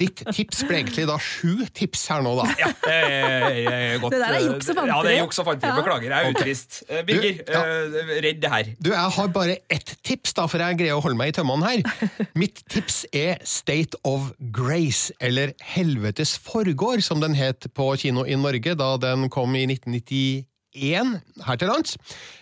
Ditt 0.00 0.22
tips 0.30 0.64
ble 0.68 0.80
egentlig 0.82 1.06
da 1.08 1.16
sju 1.20 1.64
tips 1.76 2.06
her 2.12 2.24
nå, 2.24 2.34
da. 2.40 2.48
Ja, 2.60 2.70
jeg, 2.90 3.10
jeg, 3.10 3.64
jeg, 3.64 4.00
godt, 4.02 4.14
Det 4.14 4.22
der 4.22 4.36
er 4.36 4.46
juks 4.46 4.70
og 4.70 4.78
fanteri. 4.80 4.92
Ja, 4.92 5.00
det 5.04 5.12
er 5.12 5.20
juks 5.20 5.40
og 5.40 5.48
fanteri. 5.48 5.72
Beklager, 5.80 6.14
jeg 6.14 6.30
er 6.30 6.34
utrist. 6.34 6.80
Eh, 6.88 7.04
Birger, 7.06 7.40
Du, 7.40 7.49
ja. 7.52 7.62
eh, 7.64 8.12
redd 8.24 8.42
det 8.42 8.50
her. 8.52 8.70
Du, 8.78 8.90
Jeg 8.92 9.14
har 9.16 9.32
bare 9.34 9.56
ett 9.72 9.94
tips, 10.06 10.34
da, 10.36 10.46
for 10.50 10.62
jeg 10.62 10.80
greier 10.80 10.98
å 10.98 11.04
holde 11.04 11.18
meg 11.20 11.32
i 11.32 11.36
tømmene 11.38 11.66
her. 11.66 12.08
Mitt 12.40 12.62
tips 12.70 13.02
er 13.16 13.40
State 13.46 13.98
of 14.04 14.30
Grace, 14.54 15.14
eller 15.20 15.54
Helvetes 15.74 16.36
forgård, 16.38 17.02
som 17.06 17.22
den 17.22 17.36
het 17.38 17.70
på 17.76 17.90
kino 18.00 18.26
i 18.26 18.38
Norge 18.38 18.76
da 18.78 18.94
den 19.00 19.28
kom 19.32 19.56
i 19.58 19.66
1991 19.68 20.46
her 21.46 21.58
til 21.58 21.72
lands. 21.72 21.96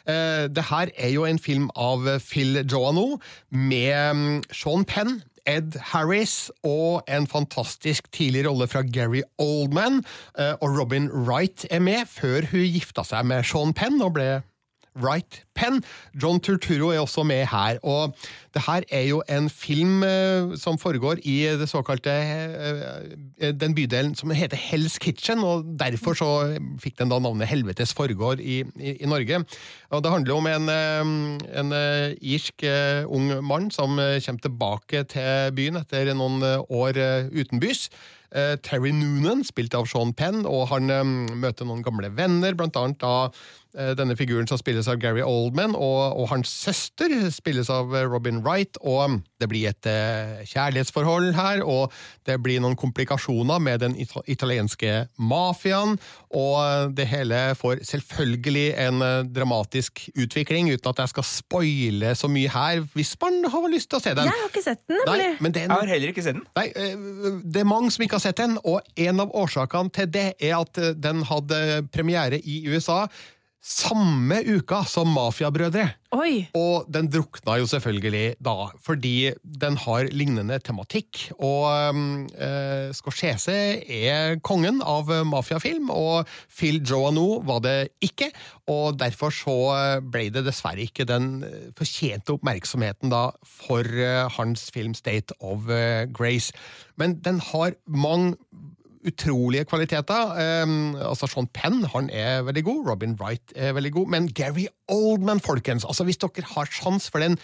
Eh, 0.08 0.46
det 0.52 0.68
her 0.70 0.92
er 0.96 1.14
jo 1.14 1.24
en 1.28 1.40
film 1.40 1.70
av 1.76 2.06
Phil 2.24 2.62
Joano 2.64 3.18
med 3.50 4.14
mm, 4.14 4.38
Sean 4.52 4.84
Penn. 4.88 5.20
Ed 5.48 5.78
Harris 5.92 6.50
og 6.66 7.06
en 7.08 7.26
fantastisk 7.26 8.10
tidlig 8.12 8.44
rolle 8.48 8.68
fra 8.68 8.82
Gary 8.84 9.22
Oldman. 9.40 10.02
Eh, 10.38 10.54
og 10.60 10.76
Robin 10.76 11.08
Wright 11.08 11.66
er 11.70 11.80
med, 11.80 12.04
før 12.10 12.50
hun 12.52 12.66
gifta 12.68 13.04
seg 13.06 13.26
med 13.28 13.46
Sean 13.48 13.72
Penn 13.76 14.00
og 14.04 14.18
ble 14.18 14.28
Wright 15.02 15.42
Penn. 15.54 15.82
John 16.14 16.40
Turturro 16.40 16.90
er 16.92 17.00
også 17.02 17.24
med 17.26 17.46
her. 17.50 17.78
Og 17.82 18.14
det 18.54 18.62
her 18.66 18.86
er 18.90 19.04
jo 19.08 19.22
en 19.28 19.48
film 19.50 20.02
eh, 20.06 20.56
som 20.58 20.78
foregår 20.78 21.22
i 21.24 21.36
det 21.58 21.68
såkalte 21.68 22.14
eh, 22.14 23.52
Den 23.52 23.74
bydelen 23.74 24.14
som 24.18 24.30
heter 24.30 24.56
Hell's 24.56 24.98
Kitchen, 24.98 25.38
og 25.44 25.64
derfor 25.78 26.18
så 26.18 26.30
fikk 26.82 26.98
den 26.98 27.10
da 27.12 27.18
navnet 27.22 27.50
Helvetes 27.50 27.94
forgård 27.94 28.40
i, 28.40 28.62
i, 28.78 28.96
i 29.02 29.06
Norge. 29.06 29.42
Og 29.90 30.04
det 30.04 30.12
handler 30.12 30.34
om 30.34 30.50
en, 30.50 30.68
eh, 30.68 31.14
en 31.62 31.72
eh, 31.72 32.18
irsk 32.34 32.62
eh, 32.66 33.06
ung 33.06 33.32
mann 33.44 33.70
som 33.74 33.98
eh, 33.98 34.18
kommer 34.24 34.46
tilbake 34.46 35.04
til 35.14 35.52
byen 35.56 35.82
etter 35.82 36.14
noen 36.14 36.42
eh, 36.42 36.62
år 36.70 37.02
eh, 37.02 37.32
utenbys. 37.34 37.88
Eh, 38.28 38.56
Terry 38.60 38.92
Noonan, 38.92 39.40
spilt 39.44 39.72
av 39.74 39.86
Sean 39.88 40.12
Penn, 40.12 40.42
og 40.44 40.66
han 40.68 40.92
eh, 40.92 41.04
møter 41.40 41.64
noen 41.64 41.80
gamle 41.84 42.10
venner, 42.12 42.52
blant 42.58 42.76
annet 42.76 43.00
da 43.00 43.30
eh, 43.72 43.94
denne 43.96 44.18
figuren 44.20 44.48
som 44.50 44.60
spilles 44.60 44.90
av 44.90 44.98
Gary 45.00 45.24
Oldman, 45.24 45.72
og, 45.72 46.18
og 46.20 46.28
hans 46.34 46.52
søster 46.52 47.14
spilles 47.32 47.72
av 47.72 47.96
eh, 47.96 48.04
Robin 48.04 48.42
Wright, 48.44 48.76
og 48.84 49.22
det 49.38 49.48
blir 49.50 49.68
et 49.70 49.88
eh, 49.88 50.42
kjærlighetsforhold 50.50 51.30
her, 51.36 51.62
og 51.66 51.92
det 52.26 52.38
blir 52.42 52.62
noen 52.62 52.76
komplikasjoner 52.78 53.60
med 53.62 53.82
den 53.84 53.94
italienske 53.98 54.94
mafiaen, 55.18 55.96
og 56.34 56.56
eh, 56.62 56.88
det 56.98 57.08
hele 57.10 57.42
får 57.58 57.84
selvfølgelig 57.88 58.66
en 58.86 59.06
eh, 59.06 59.20
dramatisk 59.38 60.04
utvikling, 60.18 60.72
uten 60.74 60.90
at 60.92 61.04
jeg 61.04 61.14
skal 61.14 61.28
spoile 61.28 62.14
så 62.18 62.30
mye 62.32 62.50
her, 62.52 62.82
hvis 62.96 63.14
man 63.22 63.40
har 63.52 63.70
lyst 63.70 63.92
til 63.92 64.00
å 64.00 64.04
se 64.04 64.16
den. 64.18 64.30
Jeg 64.30 64.42
har 64.42 64.52
ikke 64.52 64.66
sett 64.66 64.84
den, 64.90 65.00
Nei, 65.04 65.16
nemlig. 65.22 65.40
men 65.44 65.54
det 65.54 65.62
er 65.64 65.68
Jeg 65.68 65.76
har 65.76 65.94
heller 65.94 66.14
ikke 66.14 66.26
sett 66.26 66.40
den. 66.40 66.46
Nei, 66.58 66.68
det 67.44 67.62
er 67.62 67.72
mange 67.76 67.94
som 67.94 68.06
ikke 68.06 68.18
har 68.18 68.26
sett 68.26 68.42
den, 68.42 68.58
og 68.66 68.82
en 69.08 69.24
av 69.24 69.34
årsakene 69.38 69.94
til 69.94 70.12
det 70.18 70.28
er 70.34 70.58
at 70.58 70.84
den 70.98 71.22
hadde 71.28 71.64
premiere 71.94 72.40
i 72.42 72.60
USA 72.68 73.04
samme 73.64 74.38
uka 74.46 74.82
som 74.86 75.10
Mafiabrødre. 75.12 75.88
Og 76.56 76.86
den 76.88 77.10
drukna 77.12 77.58
jo 77.60 77.66
selvfølgelig 77.68 78.38
da, 78.40 78.70
fordi 78.80 79.32
den 79.42 79.76
har 79.82 80.08
lignende 80.14 80.56
tematikk. 80.64 81.26
Og 81.36 81.68
eh, 82.38 82.94
Scorsese 82.96 83.56
er 83.82 84.38
kongen 84.46 84.80
av 84.80 85.10
mafiafilm, 85.28 85.90
og 85.92 86.30
Phil 86.48 86.80
Joano 86.80 87.42
var 87.44 87.60
det 87.66 87.76
ikke. 88.04 88.30
Og 88.72 88.96
derfor 89.00 89.34
så 89.34 89.58
ble 90.00 90.28
det 90.32 90.46
dessverre 90.48 90.86
ikke 90.86 91.08
den 91.08 91.42
fortjente 91.76 92.38
oppmerksomheten 92.38 93.12
da 93.12 93.28
for 93.44 93.84
eh, 93.84 94.24
hans 94.38 94.68
film 94.74 94.96
State 94.96 95.36
of 95.44 95.68
eh, 95.68 96.06
Grace. 96.08 96.54
Men 96.96 97.18
den 97.24 97.42
har 97.52 97.76
mange 97.86 98.36
utrolige 99.08 99.66
kvaliteter. 99.68 100.34
Um, 100.62 100.94
altså 100.96 101.28
Sean 101.30 101.48
Penn 101.54 101.82
han 101.94 102.10
er 102.14 102.44
veldig 102.46 102.64
god, 102.66 102.84
Robin 102.92 103.16
Wright 103.20 103.56
er 103.56 103.74
veldig 103.76 103.94
god, 103.96 104.12
men 104.14 104.28
Gary 104.32 104.68
Oldman, 104.88 105.40
folkens! 105.40 105.84
altså 105.84 106.04
Hvis 106.04 106.20
dere 106.22 106.46
har 106.54 106.70
sjans 106.72 107.10
for 107.10 107.24
den 107.24 107.38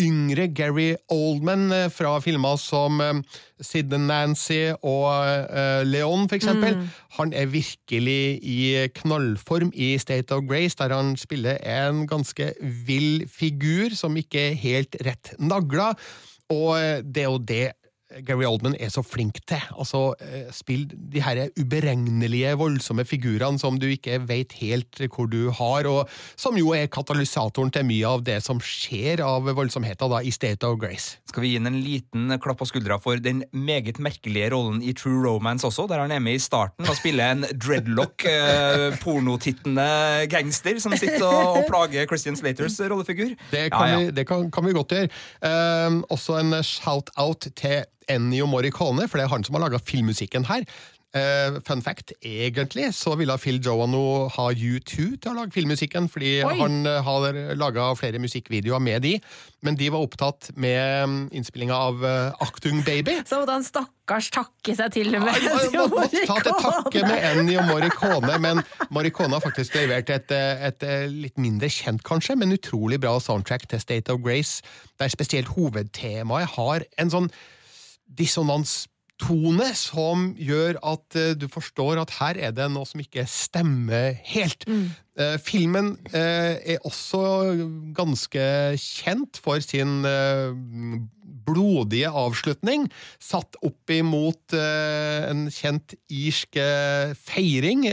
yngre 0.00 0.48
Gary 0.54 0.94
Oldman 1.12 1.70
eh, 1.74 1.88
fra 1.92 2.14
filmer 2.24 2.58
som 2.60 3.00
um, 3.00 3.22
Sid 3.60 3.92
and 3.96 4.08
Nancy 4.10 4.72
og 4.80 5.08
eh, 5.28 5.82
Leon, 5.86 6.28
for 6.28 6.38
eksempel. 6.38 6.78
Han 7.18 7.34
er 7.36 7.50
virkelig 7.52 8.38
i 8.40 8.88
knallform 8.96 9.72
i 9.74 9.92
State 10.00 10.34
of 10.34 10.46
Grace, 10.48 10.76
der 10.78 10.94
han 10.94 11.16
spiller 11.20 11.60
en 11.60 12.06
ganske 12.08 12.52
vill 12.86 13.26
figur 13.28 13.94
som 13.96 14.16
ikke 14.16 14.50
er 14.50 14.60
helt 14.62 14.96
rett 15.06 15.34
nagla. 15.38 15.92
Og 16.50 16.74
eh, 16.78 17.04
det 17.04 17.26
er 17.26 17.30
jo 17.30 17.44
det 17.52 17.66
Gary 18.26 18.46
Oldman 18.48 18.74
er 18.80 18.90
så 18.92 19.02
flink 19.06 19.38
til. 19.48 19.62
Altså, 19.78 20.14
eh, 20.20 20.48
Spill 20.54 20.86
de 20.90 21.22
her 21.22 21.42
uberegnelige, 21.58 22.56
voldsomme 22.58 23.04
figurene 23.06 23.60
som 23.60 23.78
du 23.78 23.86
ikke 23.90 24.18
vet 24.26 24.56
helt 24.60 25.00
hvor 25.10 25.28
du 25.30 25.50
har, 25.54 25.86
og 25.86 26.10
som 26.38 26.56
jo 26.58 26.72
er 26.76 26.90
katalysatoren 26.90 27.70
til 27.74 27.86
mye 27.88 28.08
av 28.08 28.24
det 28.26 28.40
som 28.44 28.60
skjer 28.62 29.22
av 29.24 29.46
voldsomheter 29.56 30.10
da, 30.10 30.22
i 30.22 30.32
State 30.34 30.66
of 30.66 30.78
Grace. 30.82 31.18
Skal 31.30 31.44
vi 31.44 31.52
gi 31.52 31.60
ham 31.60 31.70
en 31.70 31.80
liten 31.84 32.34
klapp 32.42 32.60
på 32.60 32.68
skuldra 32.68 32.98
for 33.02 33.20
den 33.22 33.44
meget 33.52 34.00
merkelige 34.02 34.50
rollen 34.54 34.82
i 34.82 34.94
True 34.96 35.22
Romance 35.24 35.66
også, 35.66 35.86
der 35.90 36.02
han 36.02 36.14
er 36.14 36.22
med 36.22 36.38
i 36.38 36.42
starten 36.42 36.88
og 36.88 36.98
spiller 36.98 37.36
en 37.36 37.46
dreadlock, 37.54 38.26
eh, 38.28 38.88
pornotittende 39.04 40.26
gangster 40.30 40.80
som 40.82 40.96
sitter 40.98 41.26
og, 41.26 41.60
og 41.60 41.68
plager 41.70 42.08
Christian 42.10 42.38
Slaters 42.38 42.80
rollefigur. 42.80 43.36
Det 43.50 43.68
kan, 43.70 43.80
Ja, 43.80 43.86
ja. 43.86 43.98
Vi, 43.98 44.10
det 44.10 44.26
kan, 44.28 44.50
kan 44.50 44.66
vi 44.66 44.74
godt 44.76 44.92
gjøre. 44.94 45.08
Um, 45.86 46.02
også 46.10 46.40
en 46.40 46.54
shout-out 46.64 47.48
til 47.56 47.84
Ennio 48.08 48.46
Morricone, 48.50 49.08
for 49.08 49.18
det 49.20 49.26
er 49.26 49.34
han 49.34 49.44
som 49.44 49.58
har 49.58 49.66
laga 49.66 49.82
filmmusikken 49.82 50.48
her. 50.50 50.64
Uh, 51.10 51.58
fun 51.66 51.82
fact, 51.82 52.12
egentlig 52.22 52.92
så 52.94 53.16
ville 53.18 53.34
Phil 53.42 53.56
Joano 53.58 54.28
ha 54.30 54.44
U2 54.54 55.16
til 55.18 55.32
å 55.32 55.32
lage 55.34 55.56
filmmusikken, 55.56 56.06
fordi 56.06 56.36
Oi. 56.46 56.52
han 56.60 56.86
uh, 56.86 57.00
har 57.02 57.34
laga 57.58 57.88
flere 57.98 58.20
musikkvideoer 58.22 58.78
med 58.78 59.02
de, 59.02 59.16
men 59.66 59.74
de 59.74 59.88
var 59.90 60.06
opptatt 60.06 60.52
med 60.54 60.78
um, 61.02 61.18
innspillinga 61.34 61.74
av 61.74 62.06
uh, 62.06 62.46
Actung 62.46 62.84
Baby. 62.86 63.16
Så 63.26 63.42
måtte 63.42 63.58
han 63.58 63.66
stakkars 63.66 64.30
takke 64.38 64.78
seg 64.78 64.94
til 65.00 65.10
med 65.18 65.34
Ja, 65.74 65.88
må 65.90 66.06
ta 66.06 66.38
til 66.46 66.58
takke 66.62 67.02
med 67.02 67.28
Ennio 67.32 67.66
Morricone, 67.66 68.38
men 68.46 68.62
Morricone 68.94 69.34
har 69.34 69.42
faktisk 69.42 69.82
levert 69.82 70.14
et, 70.14 70.30
et, 70.30 70.78
et, 70.78 70.90
litt 71.10 71.42
mindre 71.42 71.74
kjent, 71.74 72.06
kanskje, 72.06 72.38
men 72.38 72.54
utrolig 72.54 73.02
bra 73.02 73.18
soundtrack 73.18 73.66
til 73.66 73.82
State 73.82 74.14
of 74.14 74.22
Grace, 74.22 74.62
der 75.02 75.10
spesielt 75.10 75.50
hovedtemaet 75.58 76.54
har 76.54 76.86
en 77.02 77.18
sånn 77.18 77.34
dissonanstone 78.18 79.68
som 79.78 80.30
gjør 80.38 80.78
at 80.86 81.18
eh, 81.18 81.34
du 81.38 81.46
forstår 81.50 82.00
at 82.02 82.14
her 82.18 82.40
er 82.48 82.54
det 82.56 82.70
noe 82.72 82.88
som 82.88 83.02
ikke 83.02 83.26
stemmer 83.28 84.16
helt. 84.32 84.66
Eh, 85.20 85.36
filmen 85.42 85.94
eh, 86.12 86.56
er 86.74 86.88
også 86.88 87.22
ganske 87.96 88.44
kjent 88.80 89.40
for 89.42 89.62
sin 89.64 90.00
blodige 91.50 92.10
avslutning, 92.10 92.88
satt 93.22 93.56
opp 93.66 93.90
imot 93.90 94.54
en 94.54 95.46
kjent 95.50 95.96
irsk 96.12 96.58
feiring, 97.18 97.86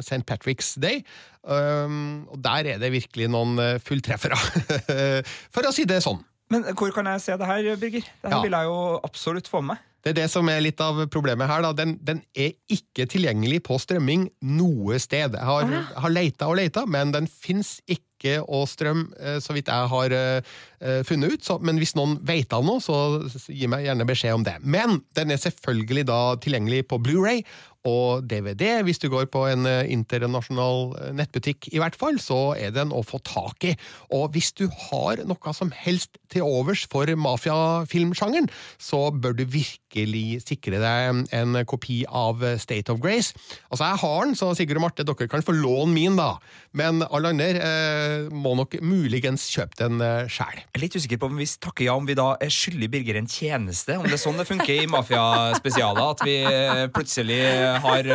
St. 0.00 0.22
Patrick's 0.24 0.76
Day. 0.80 1.02
Um, 1.46 2.24
og 2.32 2.40
der 2.42 2.72
er 2.72 2.80
det 2.82 2.88
virkelig 2.90 3.28
noen 3.30 3.60
fulltreffere, 3.84 4.38
for 5.54 5.68
å 5.68 5.74
si 5.74 5.84
det 5.86 6.00
sånn. 6.02 6.24
Men 6.50 6.62
hvor 6.78 6.92
kan 6.94 7.06
jeg 7.10 7.20
se 7.24 7.34
det 7.40 7.46
her, 7.48 7.76
Birger? 7.76 8.00
Det 8.22 8.30
her 8.30 8.36
Ja. 8.36 8.42
vil 8.42 8.52
jeg 8.54 8.64
jo 8.64 9.00
absolutt 9.04 9.48
få 9.50 9.60
med 9.60 9.74
meg. 9.74 9.78
Det 10.06 10.10
er 10.12 10.22
det 10.22 10.30
som 10.30 10.46
er 10.48 10.60
litt 10.62 10.78
av 10.80 11.00
problemet 11.10 11.48
her. 11.50 11.62
Da. 11.66 11.72
Den, 11.74 11.96
den 11.98 12.20
er 12.38 12.52
ikke 12.70 13.08
tilgjengelig 13.10 13.64
på 13.66 13.74
strømming 13.82 14.28
noe 14.42 15.00
sted. 15.02 15.34
Jeg 15.34 15.42
har, 15.42 15.66
jeg 15.66 15.82
har 16.04 16.12
leita 16.14 16.46
og 16.46 16.54
leita, 16.60 16.84
men 16.86 17.10
den 17.10 17.26
fins 17.26 17.80
ikke 17.90 18.04
å 18.24 18.56
og 18.56 18.68
Strøm, 18.70 19.02
så 19.40 19.52
vidt 19.52 19.68
jeg 19.68 19.90
har 19.92 20.12
eh, 20.16 20.40
eh, 20.80 21.02
funnet 21.06 21.36
ut. 21.36 21.44
Så, 21.44 21.58
men 21.64 21.78
hvis 21.80 21.94
noen 21.98 22.18
vet 22.26 22.52
av 22.56 22.64
noe, 22.66 22.82
så 22.82 23.22
gi 23.46 23.68
meg 23.70 23.86
gjerne 23.86 24.08
beskjed 24.08 24.40
om 24.40 24.46
det. 24.46 24.58
Men 24.64 25.00
den 25.18 25.32
er 25.32 25.42
selvfølgelig 25.42 26.06
da 26.10 26.20
tilgjengelig 26.42 26.86
på 26.90 27.00
Blu-ray 27.02 27.42
og 27.86 28.26
DVD. 28.26 28.80
Hvis 28.82 28.98
du 28.98 29.06
går 29.12 29.28
på 29.30 29.44
en 29.46 29.66
eh, 29.70 29.86
internasjonal 29.94 30.96
eh, 30.98 31.12
nettbutikk, 31.14 31.68
i 31.70 31.80
hvert 31.82 31.96
fall, 31.98 32.18
så 32.22 32.56
er 32.58 32.74
den 32.74 32.90
å 32.94 33.04
få 33.06 33.20
tak 33.26 33.68
i. 33.68 33.74
Og 34.16 34.32
hvis 34.34 34.52
du 34.58 34.66
har 34.88 35.22
noe 35.28 35.54
som 35.54 35.70
helst 35.74 36.18
til 36.32 36.46
overs 36.46 36.86
for 36.90 37.06
mafiafilmsjangeren, 37.06 38.50
så 38.82 39.06
bør 39.14 39.36
du 39.38 39.44
virkelig 39.46 40.42
sikre 40.42 40.80
deg 40.82 41.26
en 41.36 41.60
kopi 41.68 42.02
av 42.10 42.42
State 42.60 42.92
of 42.92 42.98
Grace. 43.04 43.36
Altså, 43.70 43.86
jeg 43.86 44.02
har 44.02 44.26
den, 44.26 44.36
så 44.38 44.50
Sigurd 44.58 44.80
og 44.80 44.88
Marte, 44.88 45.06
dere 45.06 45.30
kan 45.30 45.46
få 45.46 45.54
låne 45.54 45.94
min, 45.94 46.18
da. 46.18 46.34
Men 46.76 47.04
alle 47.06 47.32
andre 47.32 47.52
eh, 47.54 48.15
må 48.32 48.54
nok 48.58 48.76
muligens 48.82 49.46
kjøpe 49.52 49.76
den 49.80 50.00
eh, 50.04 50.26
sjæl. 50.32 50.62
Litt 50.80 50.96
usikker 50.98 51.20
på 51.22 51.30
om 51.30 51.36
vi 51.40 51.46
takker 51.46 51.86
ja 51.88 51.94
om 51.98 52.06
vi 52.08 52.16
da 52.18 52.32
er 52.42 52.52
skyldig 52.52 52.88
Birger 52.92 53.18
en 53.20 53.28
tjeneste. 53.30 53.96
Om 54.00 54.06
det 54.08 54.16
er 54.18 54.22
sånn 54.22 54.38
det 54.40 54.46
funker 54.48 54.82
i 54.82 54.86
mafiaspesialer. 54.90 56.02
At 56.16 56.24
vi 56.26 56.36
eh, 56.46 56.82
plutselig 56.94 57.40
har 57.84 58.10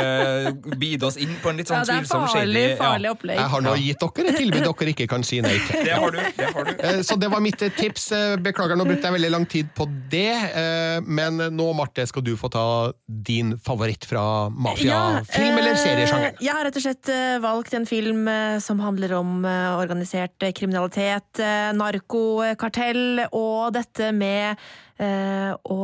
bidd 0.81 1.03
oss 1.07 1.17
inn 1.21 1.33
på 1.43 1.51
en 1.51 1.59
litt 1.61 1.69
Ja, 1.71 1.81
sånn 1.81 1.87
det 1.87 1.95
er 1.95 2.03
tvilsom 2.05 2.27
farlig, 2.31 2.65
farlig 2.79 3.09
ja. 3.09 3.15
opplegg. 3.15 3.39
Jeg 3.41 3.51
har 3.55 3.65
nå 3.65 3.75
gitt 3.81 4.05
dere 4.05 4.31
et 4.33 4.39
tilbud 4.41 4.65
dere 4.67 4.93
ikke 4.95 5.07
kan 5.11 5.25
si 5.27 5.41
nei 5.43 5.55
til. 5.67 5.83
Det 5.91 5.95
har 5.97 6.13
du. 6.13 6.19
det 6.37 6.49
har 6.55 6.67
du 6.67 6.71
Eh, 6.81 7.01
Så 7.05 7.15
det 7.19 7.27
var 7.31 7.41
mitt 7.43 7.61
eh, 7.61 7.71
tips. 7.77 8.07
Eh, 8.15 8.35
Beklager, 8.41 8.77
nå 8.79 8.85
brukte 8.87 9.09
jeg 9.09 9.15
veldig 9.17 9.31
lang 9.33 9.45
tid 9.49 9.69
på 9.77 9.85
det. 10.11 10.31
eh, 10.57 10.99
Men 11.05 11.37
nå, 11.53 11.67
Marte, 11.77 12.05
skal 12.09 12.23
du 12.25 12.33
få 12.39 12.49
ta 12.53 12.63
din 13.07 13.55
favoritt 13.61 14.05
fra 14.07 14.23
mafiafilm 14.49 15.57
eller 15.59 15.73
eh, 15.75 15.81
seriesjangeren. 15.81 16.39
Jeg 16.41 16.55
har 16.55 16.65
rett 16.67 16.79
og 16.79 16.85
slett 16.85 17.11
eh, 17.13 17.35
valgt 17.43 17.75
en 17.77 17.85
film 17.89 18.27
eh, 18.31 18.57
som 18.63 18.79
handler 18.83 19.13
om 19.19 19.45
eh, 19.45 19.80
organisert 19.81 20.47
kriminalitet, 20.57 21.41
eh, 21.41 21.71
narkokartell 21.77 23.27
og 23.31 23.73
dette 23.75 24.11
med 24.15 24.55
eh, 25.01 25.51
å 25.51 25.79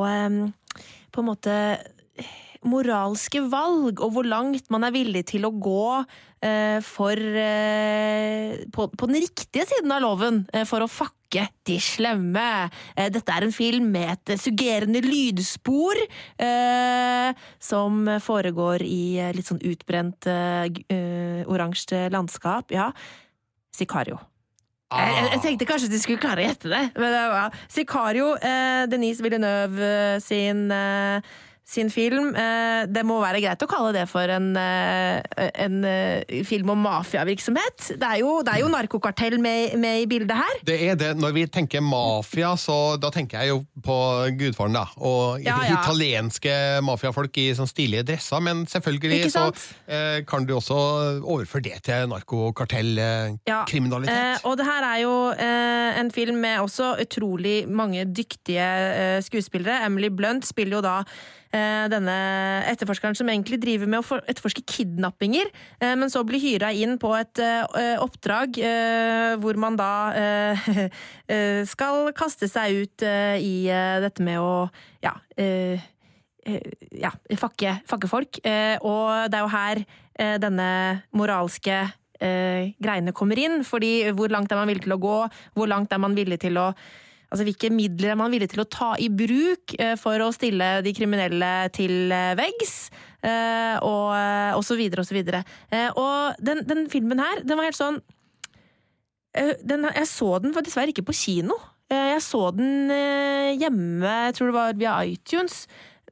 på 1.08 1.24
en 1.24 1.30
måte 1.32 1.54
moralske 2.68 3.42
valg, 3.52 4.02
og 4.02 4.16
hvor 4.16 4.28
langt 4.28 4.70
man 4.74 4.86
er 4.88 4.96
villig 4.96 5.26
til 5.32 5.48
å 5.48 5.54
gå 5.54 5.84
eh, 6.46 6.80
for 6.86 7.18
eh, 7.18 8.64
på, 8.74 8.88
på 8.90 9.10
den 9.10 9.22
riktige 9.22 9.68
siden 9.70 9.94
av 9.94 10.04
loven 10.04 10.44
eh, 10.54 10.66
for 10.68 10.84
å 10.84 10.90
fakke 10.92 11.48
de 11.68 11.78
slemme. 11.84 12.48
Eh, 12.96 13.12
dette 13.14 13.34
er 13.34 13.46
en 13.46 13.56
film 13.56 13.92
med 13.94 14.14
et 14.16 14.42
suggerende 14.42 15.04
lydspor 15.04 16.00
som 17.60 18.08
foregår 18.24 18.84
i 18.86 19.20
litt 19.36 19.50
sånn 19.50 19.64
utbrent 19.68 20.28
oransje 21.52 22.06
landskap. 22.14 22.72
Ja, 22.72 22.92
Sicario. 23.78 24.20
Jeg, 24.88 25.12
jeg, 25.12 25.32
jeg 25.34 25.42
tenkte 25.44 25.68
kanskje 25.68 25.90
de 25.92 26.00
skulle 26.00 26.22
klare 26.24 26.44
å 26.44 26.48
gjette 26.48 26.70
det. 26.72 26.84
Men 26.96 27.12
det 27.12 27.24
var 27.34 27.56
Sicario, 27.68 28.30
eh, 28.40 28.86
Denise 28.88 29.24
Villeneuve 29.26 29.84
eh, 29.84 30.20
sin, 30.24 30.70
eh, 30.72 31.36
sin 31.68 31.90
film. 31.92 32.30
Eh, 32.40 32.86
det 32.88 33.02
må 33.04 33.18
være 33.20 33.42
greit 33.44 33.64
å 33.64 33.68
kalle 33.68 33.90
det 33.92 34.06
for 34.08 34.24
en, 34.32 34.54
eh, 34.56 35.20
en 35.66 35.82
eh, 35.84 36.24
film 36.48 36.70
om 36.72 36.80
mafiavirksomhet. 36.86 37.90
Det 38.00 38.08
er 38.08 38.22
jo, 38.22 38.38
det 38.48 38.54
er 38.54 38.62
jo 38.64 38.70
narkokartell 38.72 39.36
med, 39.44 39.74
med 39.80 40.06
i 40.06 40.08
bildet 40.08 40.32
her. 40.40 40.62
Det 40.64 40.78
er 40.88 40.96
det. 40.96 41.10
Når 41.20 41.32
vi 41.36 41.44
tenker 41.52 41.82
mafia, 41.84 42.54
så 42.56 42.96
da 43.02 43.12
tenker 43.12 43.42
jeg 43.44 43.52
jo 43.52 43.60
på 43.84 43.98
Gudfaren, 44.40 44.74
da. 44.80 44.86
Og 44.98 45.42
Ja, 45.44 45.58
ja. 45.68 45.82
italienske 45.82 46.56
mafiafolk 46.88 47.36
i 47.44 47.50
sånn 47.58 47.68
stilige 47.70 48.06
dresser. 48.08 48.40
Men 48.48 48.64
selvfølgelig 48.72 49.28
så 49.36 49.50
eh, 49.92 50.22
kan 50.28 50.48
du 50.48 50.56
også 50.56 50.78
overføre 51.22 51.64
det 51.68 51.82
til 51.84 51.94
Ja. 51.98 52.06
narkokartellkriminalitet. 52.16 54.16
Eh, 54.16 54.38
og 54.48 54.56
det 54.60 54.66
her 54.68 54.84
er 54.88 55.00
jo 55.04 55.14
eh, 55.36 56.00
en 56.00 56.12
film 56.16 56.40
med 56.44 56.60
også 56.64 56.94
utrolig 57.04 57.66
mange 57.70 58.06
dyktige 58.08 58.64
eh, 58.64 59.20
skuespillere. 59.26 59.82
Emily 59.86 60.08
Blunt 60.14 60.46
spiller 60.48 60.78
jo 60.80 60.84
da 60.86 61.00
eh, 61.02 61.06
denne 61.52 62.16
etterforskeren 62.68 63.16
som 63.18 63.30
egentlig 63.32 63.60
driver 63.64 63.90
med 63.90 64.02
å 64.02 64.20
etterforske 64.28 64.66
kidnappinger, 64.68 65.50
eh, 65.80 65.96
men 66.00 66.12
så 66.12 66.24
blir 66.28 66.42
hyra 66.44 66.72
inn 66.76 66.98
på 67.02 67.14
et 67.18 67.42
eh, 67.44 67.96
oppdrag 68.04 68.60
eh, 68.60 69.36
hvor 69.42 69.60
man 69.60 69.78
da 69.80 69.92
eh, 70.18 70.72
eh, 71.34 71.62
skal 71.70 72.12
kaste 72.18 72.50
seg 72.52 72.82
ut 72.84 73.06
eh, 73.06 73.38
i 73.42 73.56
eh, 73.72 74.00
dette 74.04 74.26
med 74.26 74.42
å 74.42 74.68
ja, 75.04 75.16
eh, 75.40 75.80
eh, 76.46 76.68
ja, 77.04 77.14
fakke, 77.40 77.80
fakke 77.88 78.12
folk. 78.12 78.42
Eh, 78.44 78.76
og 78.82 79.32
det 79.32 79.40
er 79.40 79.46
jo 79.46 79.54
her 79.56 79.84
eh, 79.84 80.36
denne 80.42 80.70
moralske 81.18 81.80
eh, 82.20 82.74
greiene 82.82 83.16
kommer 83.16 83.40
inn. 83.42 83.62
Fordi 83.68 84.12
hvor 84.18 84.32
langt 84.34 84.52
er 84.52 84.62
man 84.62 84.72
villig 84.72 84.88
til 84.88 84.98
å 84.98 85.02
gå? 85.02 85.18
Hvor 85.58 85.70
langt 85.72 85.94
er 85.94 86.02
man 86.04 86.18
villig 86.18 86.42
til 86.44 86.60
å 86.62 86.72
Altså 87.28 87.44
Hvilke 87.44 87.72
midler 87.74 88.14
er 88.14 88.20
man 88.20 88.32
villig 88.32 88.48
til 88.54 88.64
å 88.64 88.70
ta 88.72 88.94
i 89.04 89.10
bruk 89.12 89.76
eh, 89.76 89.96
for 90.00 90.22
å 90.24 90.32
stille 90.36 90.78
de 90.86 90.94
kriminelle 90.96 91.52
til 91.76 92.14
eh, 92.16 92.36
veggs? 92.40 92.76
Eh, 93.20 93.76
og, 93.84 94.14
og 94.56 94.64
så 94.64 94.78
videre 94.80 95.04
og 95.04 95.10
så 95.10 95.18
videre. 95.18 95.42
Og 96.00 96.38
den, 96.44 96.64
den 96.70 96.86
filmen 96.92 97.20
her, 97.20 97.42
den 97.44 97.60
var 97.60 97.68
helt 97.68 97.80
sånn 97.80 98.00
den, 99.38 99.84
Jeg 99.92 100.08
så 100.10 100.38
den 100.42 100.54
for 100.56 100.66
dessverre 100.66 100.94
ikke 100.94 101.06
på 101.10 101.18
kino. 101.18 101.58
Jeg 101.92 102.22
så 102.26 102.48
den 102.56 102.90
hjemme, 103.60 104.14
jeg 104.28 104.38
tror 104.38 104.50
det 104.50 104.56
var 104.56 104.80
via 104.80 104.96
iTunes. 105.06 105.66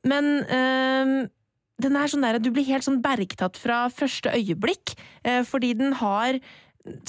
Men 0.05 0.43
den 0.45 1.97
er 1.97 2.11
sånn 2.11 2.25
der, 2.25 2.37
du 2.37 2.51
blir 2.53 2.67
helt 2.67 2.85
sånn 2.85 3.01
bergtatt 3.01 3.57
fra 3.57 3.85
første 3.93 4.33
øyeblikk, 4.35 4.93
fordi 5.49 5.73
den 5.79 5.95
har 6.03 6.37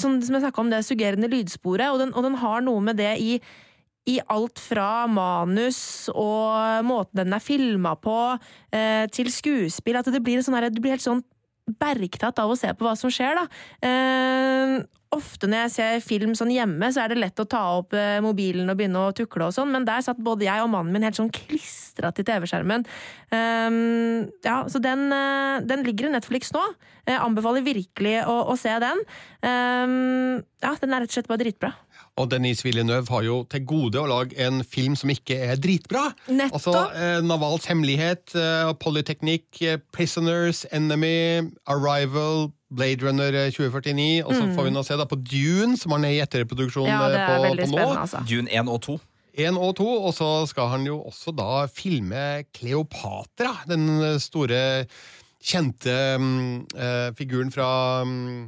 sånn 0.00 0.22
som 0.24 0.38
jeg 0.38 0.46
snakka 0.46 0.62
om, 0.62 0.72
det 0.72 0.82
suggerende 0.86 1.30
lydsporet, 1.30 1.90
og 1.90 2.00
den, 2.00 2.14
og 2.16 2.24
den 2.24 2.40
har 2.40 2.64
noe 2.64 2.80
med 2.84 3.00
det 3.00 3.12
i 3.20 3.36
i 4.06 4.18
alt 4.30 4.60
fra 4.62 5.06
manus 5.10 6.08
og 6.14 6.84
måten 6.86 7.24
den 7.24 7.34
er 7.34 7.42
filma 7.42 7.96
på, 7.98 8.18
eh, 8.72 9.06
til 9.10 9.30
skuespill, 9.32 9.98
at 9.98 10.10
det 10.12 10.22
blir, 10.22 10.42
sånn 10.42 10.54
her, 10.54 10.70
du 10.70 10.80
blir 10.80 10.94
helt 10.94 11.06
sånn 11.06 11.24
bergtatt 11.66 12.38
av 12.38 12.52
å 12.52 12.58
se 12.58 12.70
på 12.78 12.86
hva 12.86 12.94
som 12.98 13.10
skjer, 13.10 13.34
da. 13.40 13.46
Eh, 13.82 14.76
ofte 15.16 15.48
når 15.50 15.64
jeg 15.64 15.72
ser 15.74 16.04
film 16.04 16.34
sånn 16.38 16.52
hjemme, 16.54 16.90
så 16.94 17.02
er 17.02 17.10
det 17.10 17.18
lett 17.18 17.42
å 17.42 17.46
ta 17.48 17.62
opp 17.80 17.94
eh, 17.96 18.20
mobilen 18.22 18.70
og 18.70 18.78
begynne 18.78 19.02
å 19.08 19.14
tukle 19.16 19.48
og 19.48 19.54
sånn, 19.56 19.72
men 19.74 19.86
der 19.86 20.04
satt 20.04 20.20
både 20.22 20.46
jeg 20.46 20.62
og 20.62 20.70
mannen 20.70 20.94
min 20.94 21.06
helt 21.06 21.18
sånn 21.18 21.32
klistra 21.34 22.12
til 22.14 22.26
TV-skjermen. 22.28 22.86
Eh, 23.34 23.80
ja, 24.46 24.60
så 24.70 24.82
den, 24.82 25.08
den 25.66 25.86
ligger 25.86 26.10
i 26.10 26.14
Netflix 26.14 26.54
nå. 26.54 26.62
Jeg 27.06 27.22
anbefaler 27.22 27.66
virkelig 27.66 28.16
å, 28.30 28.38
å 28.52 28.56
se 28.58 28.78
den. 28.82 29.02
Eh, 29.42 29.98
ja, 30.62 30.76
den 30.82 30.94
er 30.94 31.02
rett 31.02 31.10
og 31.10 31.18
slett 31.18 31.32
bare 31.32 31.42
dritbra. 31.42 31.74
Og 32.16 32.30
Denise 32.32 32.64
Villeneuve 32.64 33.12
har 33.12 33.24
jo 33.26 33.42
til 33.52 33.64
gode 33.68 34.00
å 34.00 34.08
lage 34.08 34.38
en 34.40 34.62
film 34.64 34.94
som 34.96 35.10
ikke 35.12 35.36
er 35.50 35.58
dritbra. 35.60 36.08
Nettopp. 36.30 36.54
Altså, 36.56 36.84
eh, 36.96 37.18
Navals 37.20 37.66
hemmelighet, 37.68 38.32
eh, 38.34 38.72
Polytechnic, 38.80 39.44
eh, 39.60 39.76
Prisoners, 39.92 40.64
Enemy, 40.72 41.50
Arrival, 41.66 42.52
Blade 42.72 43.04
Runner 43.04 43.34
eh, 43.34 43.50
2049, 43.52 44.24
og 44.24 44.32
så 44.32 44.48
får 44.56 44.64
vi 44.64 44.72
nå 44.72 44.84
se 44.86 44.96
da 44.96 45.04
på 45.04 45.20
Dune, 45.20 45.76
som 45.76 45.92
han 45.92 46.08
er 46.08 46.16
i 46.16 46.22
etterreproduksjon 46.24 46.86
Mm. 46.86 46.94
Ja, 46.94 47.08
det 47.08 47.20
eh, 47.20 47.20
er 47.20 47.36
på, 47.36 47.42
veldig 47.42 47.64
på 47.64 47.70
nå. 47.70 47.76
spennende, 47.76 48.00
altså. 48.00 48.24
Dune 48.28 48.48
1 48.50 48.68
og 48.72 48.80
2. 48.82 48.98
1 49.36 49.60
og 49.60 49.76
2, 49.76 49.86
og 50.08 50.12
så 50.16 50.30
skal 50.48 50.68
han 50.72 50.86
jo 50.86 51.02
også 51.04 51.36
da 51.36 51.66
filme 51.68 52.44
Kleopatra, 52.56 53.52
den 53.68 54.18
store 54.22 54.86
kjente 55.46 55.92
um, 56.16 56.66
uh, 56.74 57.12
figuren 57.14 57.52
fra 57.54 58.02
mm, 58.04 58.38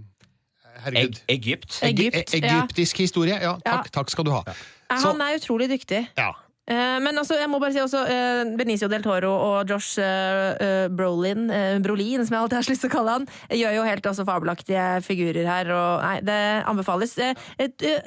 Herregud. 0.85 1.21
Eg 1.27 1.37
Egypt. 1.39 1.79
Egypt, 1.83 2.35
E- 2.35 2.37
Egyptisk 2.37 2.97
historie. 2.97 3.35
Ja, 3.35 3.41
Ja. 3.41 3.59
takk, 3.63 3.91
takk 3.91 4.11
skal 4.11 4.25
du 4.25 4.31
ha. 4.31 4.43
Så- 4.45 5.09
Han 5.09 5.21
er 5.21 5.35
utrolig 5.37 5.69
dyktig. 5.71 6.09
Ja. 6.17 6.31
Eh, 6.69 6.99
Men 7.01 7.17
altså, 7.21 7.39
jeg 7.41 7.49
må 7.51 7.61
bare 7.63 7.75
si 7.75 7.81
også 7.83 8.03
eh, 8.13 8.53
Benicio 8.59 8.89
del 8.93 9.05
Toro 9.05 9.31
og 9.33 9.71
Josh 9.71 10.01
eh, 10.03 10.89
Brolin, 10.93 11.49
Brolin, 11.85 12.25
som 12.27 12.37
jeg 12.37 12.43
alltid 12.43 12.59
har 12.59 12.67
så 12.67 12.75
lyst 12.75 12.85
til 12.85 12.93
å 12.93 12.97
kalle 12.97 13.17
han, 13.17 13.29
gjør 13.55 13.77
jo 13.79 13.87
helt 13.87 14.09
også 14.11 14.27
fabelaktige 14.29 14.87
figurer 15.07 15.49
her. 15.49 15.73
Og, 15.73 16.05
nei, 16.05 16.19
det 16.27 16.39
anbefales. 16.69 17.15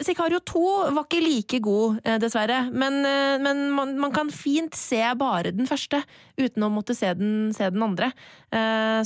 Sicario 0.05 0.41
2 0.45 0.65
var 0.95 1.07
ikke 1.07 1.23
like 1.23 1.61
god, 1.63 2.01
dessverre. 2.21 2.63
Men, 2.71 3.01
men 3.43 3.63
man, 3.75 3.95
man 4.01 4.13
kan 4.13 4.31
fint 4.33 4.77
se 4.77 5.01
bare 5.17 5.53
den 5.55 5.69
første, 5.69 6.01
uten 6.39 6.65
å 6.65 6.71
måtte 6.73 6.95
se 6.97 7.11
den, 7.17 7.51
se 7.55 7.69
den 7.71 7.83
andre. 7.85 8.11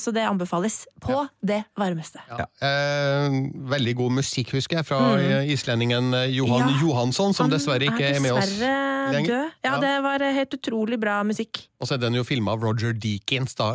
Så 0.01 0.13
det 0.15 0.25
anbefales 0.25 0.83
på 1.03 1.19
det 1.45 1.61
varmeste. 1.77 2.23
Ja. 2.31 2.47
Eh, 2.65 3.39
veldig 3.75 3.95
god 4.01 4.17
musikk, 4.21 4.55
husker 4.57 4.81
jeg, 4.81 4.89
fra 4.89 5.01
mm. 5.15 5.51
islendingen 5.53 6.11
Johan. 6.33 6.71
Ja. 6.71 6.79
Johansson, 6.81 7.35
som 7.37 7.51
dessverre 7.51 7.91
ikke 7.91 8.15
er 8.15 8.23
med 8.23 8.35
oss 8.35 8.55
dessverre 8.55 9.13
lenger. 9.13 9.44
Død. 9.45 9.55
Ja, 9.65 9.71
Ja. 9.75 9.79
det 9.85 9.93
var 10.03 10.21
eh, 10.25 10.33
helt 10.35 10.53
utrolig 10.57 10.99
bra 10.99 11.19
musikk. 11.23 11.63
Og 11.79 11.87
så 11.87 11.95
er 11.95 12.03
den 12.03 12.17
jo 12.19 12.23
filma 12.27 12.53
av 12.55 12.63
Roger 12.65 12.93
Deakins, 12.93 13.55
da, 13.55 13.73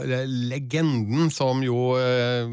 legenden 0.50 1.30
som 1.32 1.62
jo 1.64 1.94
eh, 2.00 2.48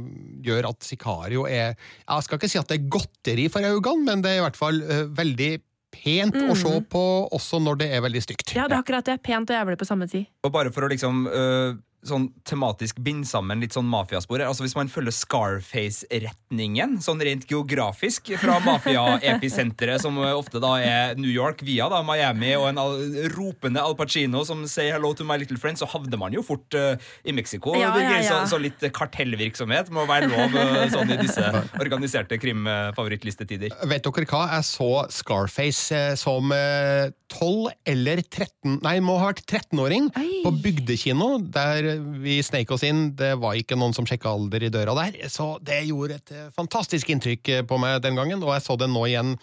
gjør 0.46 0.70
at 0.72 0.84
Sicario 0.86 1.46
er 1.48 1.76
Jeg 1.78 2.24
skal 2.28 2.38
ikke 2.40 2.50
si 2.52 2.60
at 2.62 2.68
det 2.72 2.80
er 2.82 2.90
godteri 2.98 3.48
for 3.52 3.66
øynene, 3.66 4.06
men 4.08 4.22
det 4.26 4.32
er 4.36 4.42
i 4.42 4.46
hvert 4.48 4.60
fall 4.60 4.82
eh, 4.86 5.06
veldig 5.18 5.52
pent 5.98 6.36
å 6.36 6.54
se 6.58 6.74
på, 6.92 7.02
også 7.34 7.58
når 7.64 7.78
det 7.80 7.88
er 7.96 8.02
veldig 8.04 8.22
stygt. 8.22 8.52
Ja, 8.54 8.68
det 8.68 8.76
er 8.76 8.82
akkurat 8.84 9.08
det. 9.08 9.16
Pent 9.26 9.50
og 9.50 9.56
jævlig 9.56 9.78
på 9.80 9.88
samme 9.88 10.06
tid. 10.12 10.28
Og 10.46 10.52
bare 10.54 10.70
for 10.76 10.86
å 10.86 10.90
liksom 10.92 11.24
øh, 11.32 11.78
sånn 12.06 12.28
tematisk 12.48 13.00
binde 13.04 13.28
sammen 13.28 13.62
litt 13.64 13.74
sånn 13.76 13.88
mafiaspor 13.90 14.44
altså 14.46 14.64
Hvis 14.64 14.76
man 14.78 14.90
følger 14.92 15.16
Scarface-retningen, 15.16 16.98
sånn 17.04 17.22
rent 17.26 17.48
geografisk, 17.50 18.30
fra 18.42 18.60
mafia-episenteret, 18.68 20.02
som 20.04 20.18
ofte 20.28 20.62
da 20.64 20.76
er 20.82 21.18
New 21.20 21.32
York, 21.32 21.64
via 21.68 21.90
da 21.92 22.04
Miami, 22.06 22.54
og 22.60 22.70
en 22.70 22.82
al 22.82 22.98
ropende 23.34 23.82
Al 23.82 23.98
Pacino 23.98 24.44
som 24.48 24.64
sier 24.70 24.94
'hello 24.96 25.14
to 25.18 25.26
my 25.28 25.38
little 25.42 25.58
friend', 25.58 25.80
så 25.82 25.90
havner 25.90 26.20
man 26.22 26.34
jo 26.34 26.44
fort 26.46 26.78
uh, 26.78 26.96
i 27.26 27.34
Mexico. 27.36 27.76
Ja, 27.76 27.92
Det 27.96 28.04
ja, 28.04 28.22
ja. 28.22 28.46
Så, 28.46 28.56
så 28.56 28.62
litt 28.62 28.80
kartellvirksomhet 28.94 29.90
må 29.94 30.06
være 30.10 30.30
lov 30.32 30.56
uh, 30.56 30.86
sånn 30.92 31.12
i 31.14 31.20
disse 31.20 31.44
organiserte 31.80 32.38
krimfavorittlistetider. 32.42 33.74
Vet 33.90 34.06
dere 34.06 34.30
hva? 34.30 34.44
Jeg 34.58 34.68
så 34.68 34.92
Scarface 35.14 35.96
eh, 35.96 36.16
som 36.20 36.52
eh, 36.54 37.10
12 37.34 37.72
eller 37.92 38.22
13 38.24 38.80
Nei, 38.84 38.98
må 39.04 39.18
ha 39.20 39.32
vært 39.32 39.44
13-åring 39.48 40.10
på 40.44 40.52
bygdekino, 40.64 41.30
der 41.54 41.87
vi 42.24 42.40
sneik 42.46 42.72
oss 42.76 42.86
inn. 42.88 43.12
Det 43.18 43.34
var 43.42 43.58
ikke 43.60 43.78
noen 43.80 43.96
som 43.96 44.08
sjekka 44.08 44.34
alder 44.34 44.68
i 44.68 44.74
døra 44.74 44.96
der, 45.00 45.18
så 45.34 45.56
det 45.64 45.84
gjorde 45.88 46.20
et 46.20 46.36
eh, 46.36 46.52
fantastisk 46.56 47.10
inntrykk 47.14 47.54
eh, 47.54 47.66
på 47.68 47.80
meg 47.82 48.02
den 48.06 48.20
gangen. 48.20 48.44
Og 48.44 48.54
jeg 48.56 48.66
så 48.66 48.78
det 48.80 48.90
nå 48.92 49.08
igjen 49.10 49.36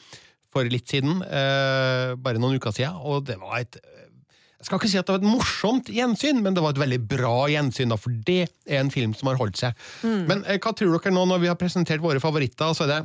for 0.54 0.68
litt 0.70 0.90
siden, 0.90 1.18
eh, 1.26 2.14
bare 2.14 2.38
noen 2.42 2.60
uker 2.60 2.74
siden, 2.76 3.00
og 3.02 3.26
det 3.26 3.40
var 3.42 3.64
et 3.64 3.80
jeg 4.64 4.70
skal 4.70 4.78
ikke 4.80 4.88
si 4.88 4.96
at 4.96 5.04
det 5.04 5.12
var 5.12 5.20
et 5.20 5.28
morsomt 5.28 5.88
gjensyn, 5.92 6.38
men 6.40 6.54
det 6.56 6.62
var 6.64 6.72
et 6.72 6.78
veldig 6.80 6.98
bra 7.04 7.34
gjensyn, 7.52 7.90
da, 7.92 7.98
for 8.00 8.14
det 8.24 8.46
er 8.64 8.78
en 8.78 8.88
film 8.88 9.12
som 9.12 9.28
har 9.28 9.36
holdt 9.36 9.58
seg. 9.60 9.82
Men 10.30 10.40
eh, 10.48 10.56
hva 10.56 10.72
tror 10.72 10.94
dere 10.94 11.12
nå 11.12 11.26
når 11.28 11.42
vi 11.42 11.50
har 11.50 11.58
presentert 11.60 12.00
våre 12.00 12.22
favoritter, 12.22 12.72
så 12.72 12.86
er 12.86 12.92
det 12.94 13.02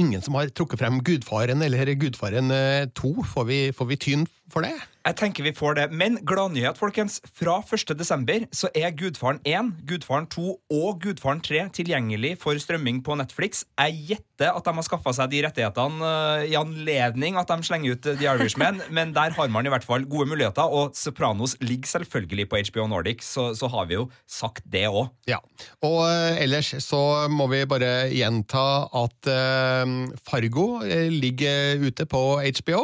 ingen 0.00 0.24
som 0.24 0.38
har 0.38 0.48
trukket 0.48 0.80
frem 0.80 1.02
Gudfaren 1.04 1.60
eller 1.66 1.92
Gudfaren 2.00 2.54
eh, 2.54 2.86
2. 2.96 3.12
Får 3.34 3.48
vi, 3.50 3.58
får 3.76 3.90
vi 3.90 4.00
tyn 4.00 4.24
for 4.48 4.64
det? 4.64 4.72
Jeg 5.08 5.16
tenker 5.16 5.46
vi 5.46 5.54
får 5.56 5.76
det, 5.78 5.84
Men 5.96 6.18
gladnyhet, 6.28 6.76
folkens. 6.76 7.22
Fra 7.32 7.62
1. 7.64 7.94
desember 7.96 8.42
så 8.52 8.68
er 8.76 8.92
Gudfaren 8.92 9.38
1, 9.48 9.70
Gudfaren 9.88 10.26
2 10.28 10.48
og 10.52 10.98
Gudfaren 11.00 11.40
3 11.40 11.62
tilgjengelig 11.78 12.34
for 12.42 12.58
strømming 12.60 13.00
på 13.06 13.16
Netflix. 13.16 13.62
Jeg 13.80 13.94
gjetter 14.10 14.52
at 14.52 14.66
de 14.66 14.74
har 14.76 14.84
skaffa 14.84 15.14
seg 15.16 15.30
de 15.32 15.40
rettighetene 15.46 16.10
eh, 16.10 16.50
i 16.50 16.58
anledning 16.60 17.38
at 17.40 17.48
de 17.48 17.64
slenger 17.64 17.96
ut 17.96 18.08
eh, 18.10 18.18
The 18.20 18.28
Irishman, 18.34 18.82
men 18.98 19.14
der 19.16 19.32
har 19.38 19.48
man 19.54 19.64
i 19.64 19.72
hvert 19.72 19.86
fall 19.86 20.04
gode 20.04 20.28
muligheter. 20.28 20.68
Og 20.68 20.92
Sopranos 20.98 21.56
ligger 21.64 21.88
selvfølgelig 21.94 22.48
på 22.50 22.60
HBO 22.68 22.84
Nordic, 22.92 23.24
så, 23.24 23.54
så 23.56 23.70
har 23.72 23.88
vi 23.88 23.96
jo 23.96 24.10
sagt 24.28 24.66
det 24.68 24.90
òg. 24.90 25.08
Ja. 25.30 25.40
Og 25.88 26.02
uh, 26.04 26.36
ellers 26.36 26.74
så 26.84 27.00
må 27.32 27.48
vi 27.48 27.62
bare 27.70 28.10
gjenta 28.12 28.66
at 29.00 29.32
uh, 29.32 29.96
Fargo 30.28 30.66
ligger 30.84 31.80
ute 31.88 32.04
på 32.04 32.26
HBO. 32.60 32.82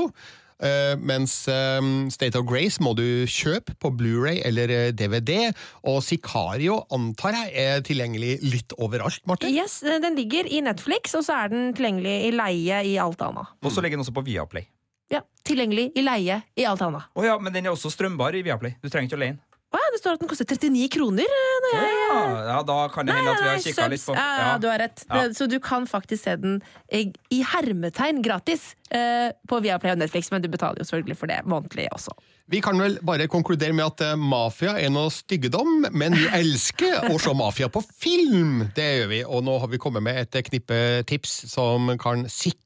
Eh, 0.63 0.95
mens 1.01 1.35
eh, 1.49 1.81
State 2.15 2.39
of 2.39 2.47
Grace 2.49 2.83
må 2.85 2.95
du 2.99 3.25
kjøpe 3.31 3.75
på 3.81 3.91
Blu-ray 3.99 4.43
eller 4.47 4.71
eh, 4.73 4.93
DVD. 4.97 5.51
Og 5.91 6.03
Sicario 6.07 6.83
antar 6.95 7.37
jeg 7.39 7.55
er 7.65 7.83
tilgjengelig 7.87 8.39
litt 8.45 8.77
overalt, 8.79 9.23
Marte. 9.31 9.51
Yes, 9.51 9.81
eh, 9.83 10.01
Den 10.03 10.19
ligger 10.19 10.47
i 10.47 10.63
Netflix, 10.65 11.15
og 11.19 11.27
så 11.27 11.45
er 11.45 11.53
den 11.55 11.73
tilgjengelig 11.77 12.17
i 12.29 12.33
leie 12.35 12.85
i 12.93 12.97
alt 13.03 13.23
annet. 13.25 13.55
Og 13.65 13.73
så 13.75 13.85
ligger 13.85 13.99
den 13.99 14.07
også 14.07 14.17
på 14.17 14.27
Viaplay. 14.27 14.69
Ja, 15.13 15.21
Tilgjengelig 15.45 15.91
i 15.99 16.03
leie 16.03 16.39
i 16.57 16.65
alt 16.65 16.81
annet. 16.83 17.11
Oh 17.15 17.25
ja, 17.27 17.35
men 17.39 17.53
den 17.53 17.67
er 17.67 17.75
også 17.75 17.91
strømbar 17.93 18.35
i 18.39 18.41
Viaplay. 18.47 18.79
Du 18.81 18.89
trenger 18.89 19.11
ikke 19.11 19.19
å 19.19 19.21
leie 19.21 19.35
den. 19.35 19.43
Å 19.75 19.79
ja, 19.81 19.87
det 19.91 19.99
står 19.99 20.15
at 20.15 20.23
den 20.23 20.31
koster 20.31 20.47
39 20.47 20.85
kroner. 20.95 21.27
eh, 21.27 21.55
Når 21.65 21.73
jeg... 21.75 21.95
Ja, 22.05 22.21
ja, 22.47 22.59
da 22.69 22.77
kan 22.95 23.09
det 23.09 23.17
hende 23.17 23.33
at 23.33 23.43
vi 23.43 23.49
har 23.49 23.63
kikka 23.65 23.89
litt 23.91 24.05
på 24.07 24.15
ja, 24.15 24.27
ja, 24.39 24.53
du 24.63 24.69
har 24.71 24.79
rett. 24.85 25.03
Ja. 25.09 25.25
Så 25.35 25.49
du 25.51 25.57
kan 25.63 25.89
faktisk 25.91 26.23
se 26.29 26.37
den 26.39 26.61
i, 26.95 27.09
i 27.35 27.41
hermetegn 27.43 28.23
gratis 28.23 28.77
eh, 28.95 29.33
på 29.51 29.59
Viaplay 29.65 29.97
og 29.97 29.99
Netflix, 30.05 30.31
men 30.31 30.45
du 30.45 30.49
betaler 30.53 30.79
jo 30.79 30.87
selvfølgelig 30.87 31.19
for 31.19 31.33
det 31.33 31.41
månedlig 31.51 31.89
også. 31.97 32.15
Vi 32.53 32.61
kan 32.63 32.79
vel 32.79 32.99
bare 33.03 33.27
konkludere 33.33 33.75
med 33.75 33.87
at 33.89 34.05
eh, 34.05 34.17
mafia 34.21 34.77
er 34.79 34.93
noe 34.95 35.11
styggedom, 35.11 35.89
men 35.97 36.15
vi 36.15 36.29
elsker 36.39 37.09
å 37.11 37.19
se 37.19 37.35
mafia 37.35 37.71
på 37.73 37.83
film! 37.91 38.69
Det 38.77 38.91
gjør 39.01 39.11
vi, 39.11 39.23
og 39.27 39.43
nå 39.49 39.59
har 39.65 39.73
vi 39.75 39.81
kommet 39.83 40.05
med 40.07 40.23
et 40.23 40.39
knippe 40.53 40.79
tips 41.11 41.41
som 41.51 41.91
kan 41.99 42.29
sikre 42.31 42.61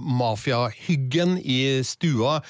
mafiahyggen 0.00 1.38
i 1.38 1.82
stua, 1.82 2.40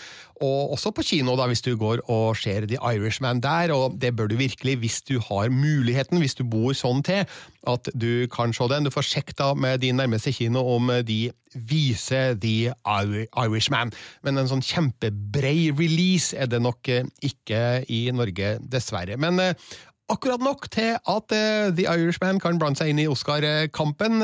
og 0.40 0.72
også 0.76 0.92
på 0.94 1.02
kino 1.02 1.34
da, 1.36 1.48
hvis 1.50 1.62
du 1.62 1.72
går 1.76 2.04
og 2.06 2.36
ser 2.38 2.66
The 2.66 2.78
Irishman 2.78 3.40
der, 3.42 3.72
og 3.74 3.98
det 4.00 4.14
bør 4.16 4.28
du 4.30 4.36
virkelig 4.36 4.76
hvis 4.78 5.00
du 5.02 5.18
har 5.18 5.50
muligheten, 5.50 6.18
hvis 6.18 6.34
du 6.38 6.44
bor 6.44 6.72
sånn 6.72 7.02
til, 7.02 7.26
at 7.66 7.90
du 7.94 8.26
kan 8.30 8.54
se 8.54 8.68
den. 8.70 8.86
Du 8.86 8.94
får 8.94 9.08
sjekk 9.08 9.34
da 9.38 9.52
med 9.54 9.82
din 9.82 9.98
nærmeste 9.98 10.32
kino 10.32 10.62
om 10.76 10.92
de 11.02 11.30
viser 11.54 12.38
The 12.38 12.72
Irishman. 12.86 13.92
Men 14.22 14.38
en 14.38 14.50
sånn 14.50 14.64
kjempebrei 14.64 15.72
release 15.74 16.36
er 16.36 16.50
det 16.50 16.62
nok 16.62 16.88
eh, 16.92 17.06
ikke 17.24 17.82
i 17.90 18.06
Norge, 18.14 18.56
dessverre. 18.62 19.18
Men 19.18 19.40
eh, 19.42 19.68
akkurat 20.12 20.42
nok 20.44 20.68
til 20.70 20.96
at 20.96 21.34
eh, 21.34 21.70
The 21.74 21.88
Irishman 21.88 22.40
kan 22.42 22.60
blande 22.60 22.82
seg 22.82 22.92
inn 22.92 23.02
i 23.02 23.10
Oscar-kampen. 23.10 24.22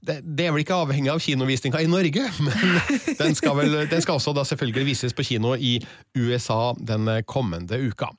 Det, 0.00 0.20
det 0.22 0.46
er 0.46 0.52
vel 0.54 0.62
ikke 0.62 0.76
avhengig 0.76 1.10
av 1.10 1.22
kinovisninga 1.22 1.80
i 1.82 1.88
Norge, 1.90 2.26
men 2.44 2.76
den 3.18 3.38
skal, 3.38 3.56
vel, 3.58 3.78
den 3.90 4.04
skal 4.04 4.20
også 4.20 4.44
selvfølgelig 4.52 4.86
vises 4.92 5.16
på 5.16 5.24
kino 5.26 5.54
i 5.56 5.78
USA 6.18 6.74
den 6.78 7.08
kommende 7.26 7.80
uka. 7.88 8.12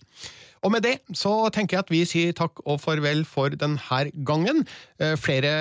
Og 0.66 0.74
med 0.74 0.84
det 0.86 0.96
så 1.16 1.34
tenker 1.54 1.78
jeg 1.78 1.86
at 1.86 1.92
vi 1.94 2.02
sier 2.10 2.36
takk 2.38 2.62
og 2.66 2.80
farvel 2.82 3.24
for 3.28 3.54
denne 3.54 4.00
gangen. 4.28 4.64
Eh, 5.00 5.16
Flere 5.20 5.52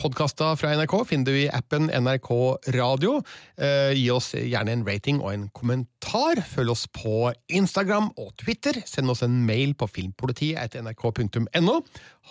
podkaster 0.00 0.56
fra 0.58 0.72
NRK 0.76 0.94
finner 1.08 1.28
du 1.30 1.36
i 1.44 1.48
appen 1.52 1.88
NRK 1.92 2.30
Radio. 2.76 3.20
Eh, 3.58 3.92
Gi 3.96 4.08
oss 4.14 4.32
gjerne 4.36 4.74
en 4.74 4.84
rating 4.86 5.20
og 5.22 5.32
en 5.32 5.46
kommentar. 5.56 6.42
Følg 6.52 6.74
oss 6.74 6.86
på 6.90 7.30
Instagram 7.48 8.10
og 8.16 8.34
Twitter. 8.42 8.80
Send 8.86 9.10
oss 9.12 9.22
en 9.26 9.38
mail 9.46 9.74
på 9.78 9.88
filmpolitiet 9.90 10.58
etter 10.62 10.84
nrk.no. 10.84 11.80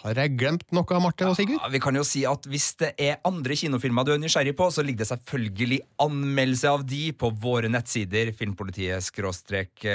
Har 0.03 0.19
jeg 0.19 0.35
glemt 0.35 0.65
noe, 0.75 0.99
Marte 0.99 1.29
og 1.29 1.37
Sigurd? 1.39 1.61
Ja, 1.61 1.71
vi 1.71 1.79
kan 1.79 1.95
jo 1.95 2.03
si 2.03 2.25
at 2.27 2.43
Hvis 2.51 2.73
det 2.81 2.91
er 3.01 3.21
andre 3.25 3.55
kinofilmer 3.55 4.05
du 4.05 4.11
er 4.15 4.19
nysgjerrig 4.21 4.55
på, 4.59 4.67
så 4.71 4.83
ligger 4.83 5.05
det 5.05 5.11
selvfølgelig 5.13 5.79
anmeldelse 6.03 6.71
av 6.75 6.83
de 6.87 7.03
på 7.15 7.31
våre 7.41 7.71
nettsider. 7.71 8.33
Filmpolitiet 8.35 9.03
skråstrek 9.07 9.85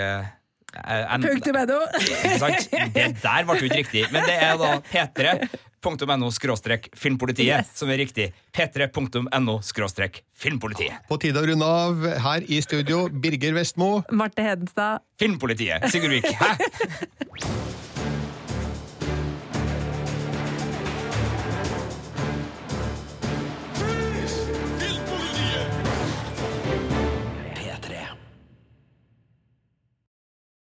eh, 0.77 2.39
sant? 2.43 2.71
Det 2.95 3.07
der 3.23 3.45
ble 3.49 3.59
jo 3.59 3.67
ikke 3.71 3.81
riktig, 3.83 4.05
men 4.15 4.27
det 4.29 4.37
er 4.39 4.57
da 4.61 4.71
p3.no 4.93 6.31
skråstrek 6.35 6.91
filmpolitiet 6.99 7.49
Yes. 7.51 7.73
som 7.79 7.91
er 7.91 7.99
riktig. 8.03 8.31
p3.no 8.55 9.59
skråstrek 9.65 10.23
filmpolitiet. 10.37 11.01
På 11.09 11.19
tide 11.21 11.41
å 11.43 11.47
runde 11.51 11.67
av 11.67 12.05
her 12.27 12.47
i 12.49 12.61
studio, 12.65 13.09
Birger 13.11 13.57
Vestmo. 13.57 14.03
Marte 14.13 14.45
Hedenstad. 14.47 15.01
Filmpolitiet. 15.21 15.89
Sigurd 15.93 16.19
Vik. 16.21 16.31
Hæ? 16.37 16.55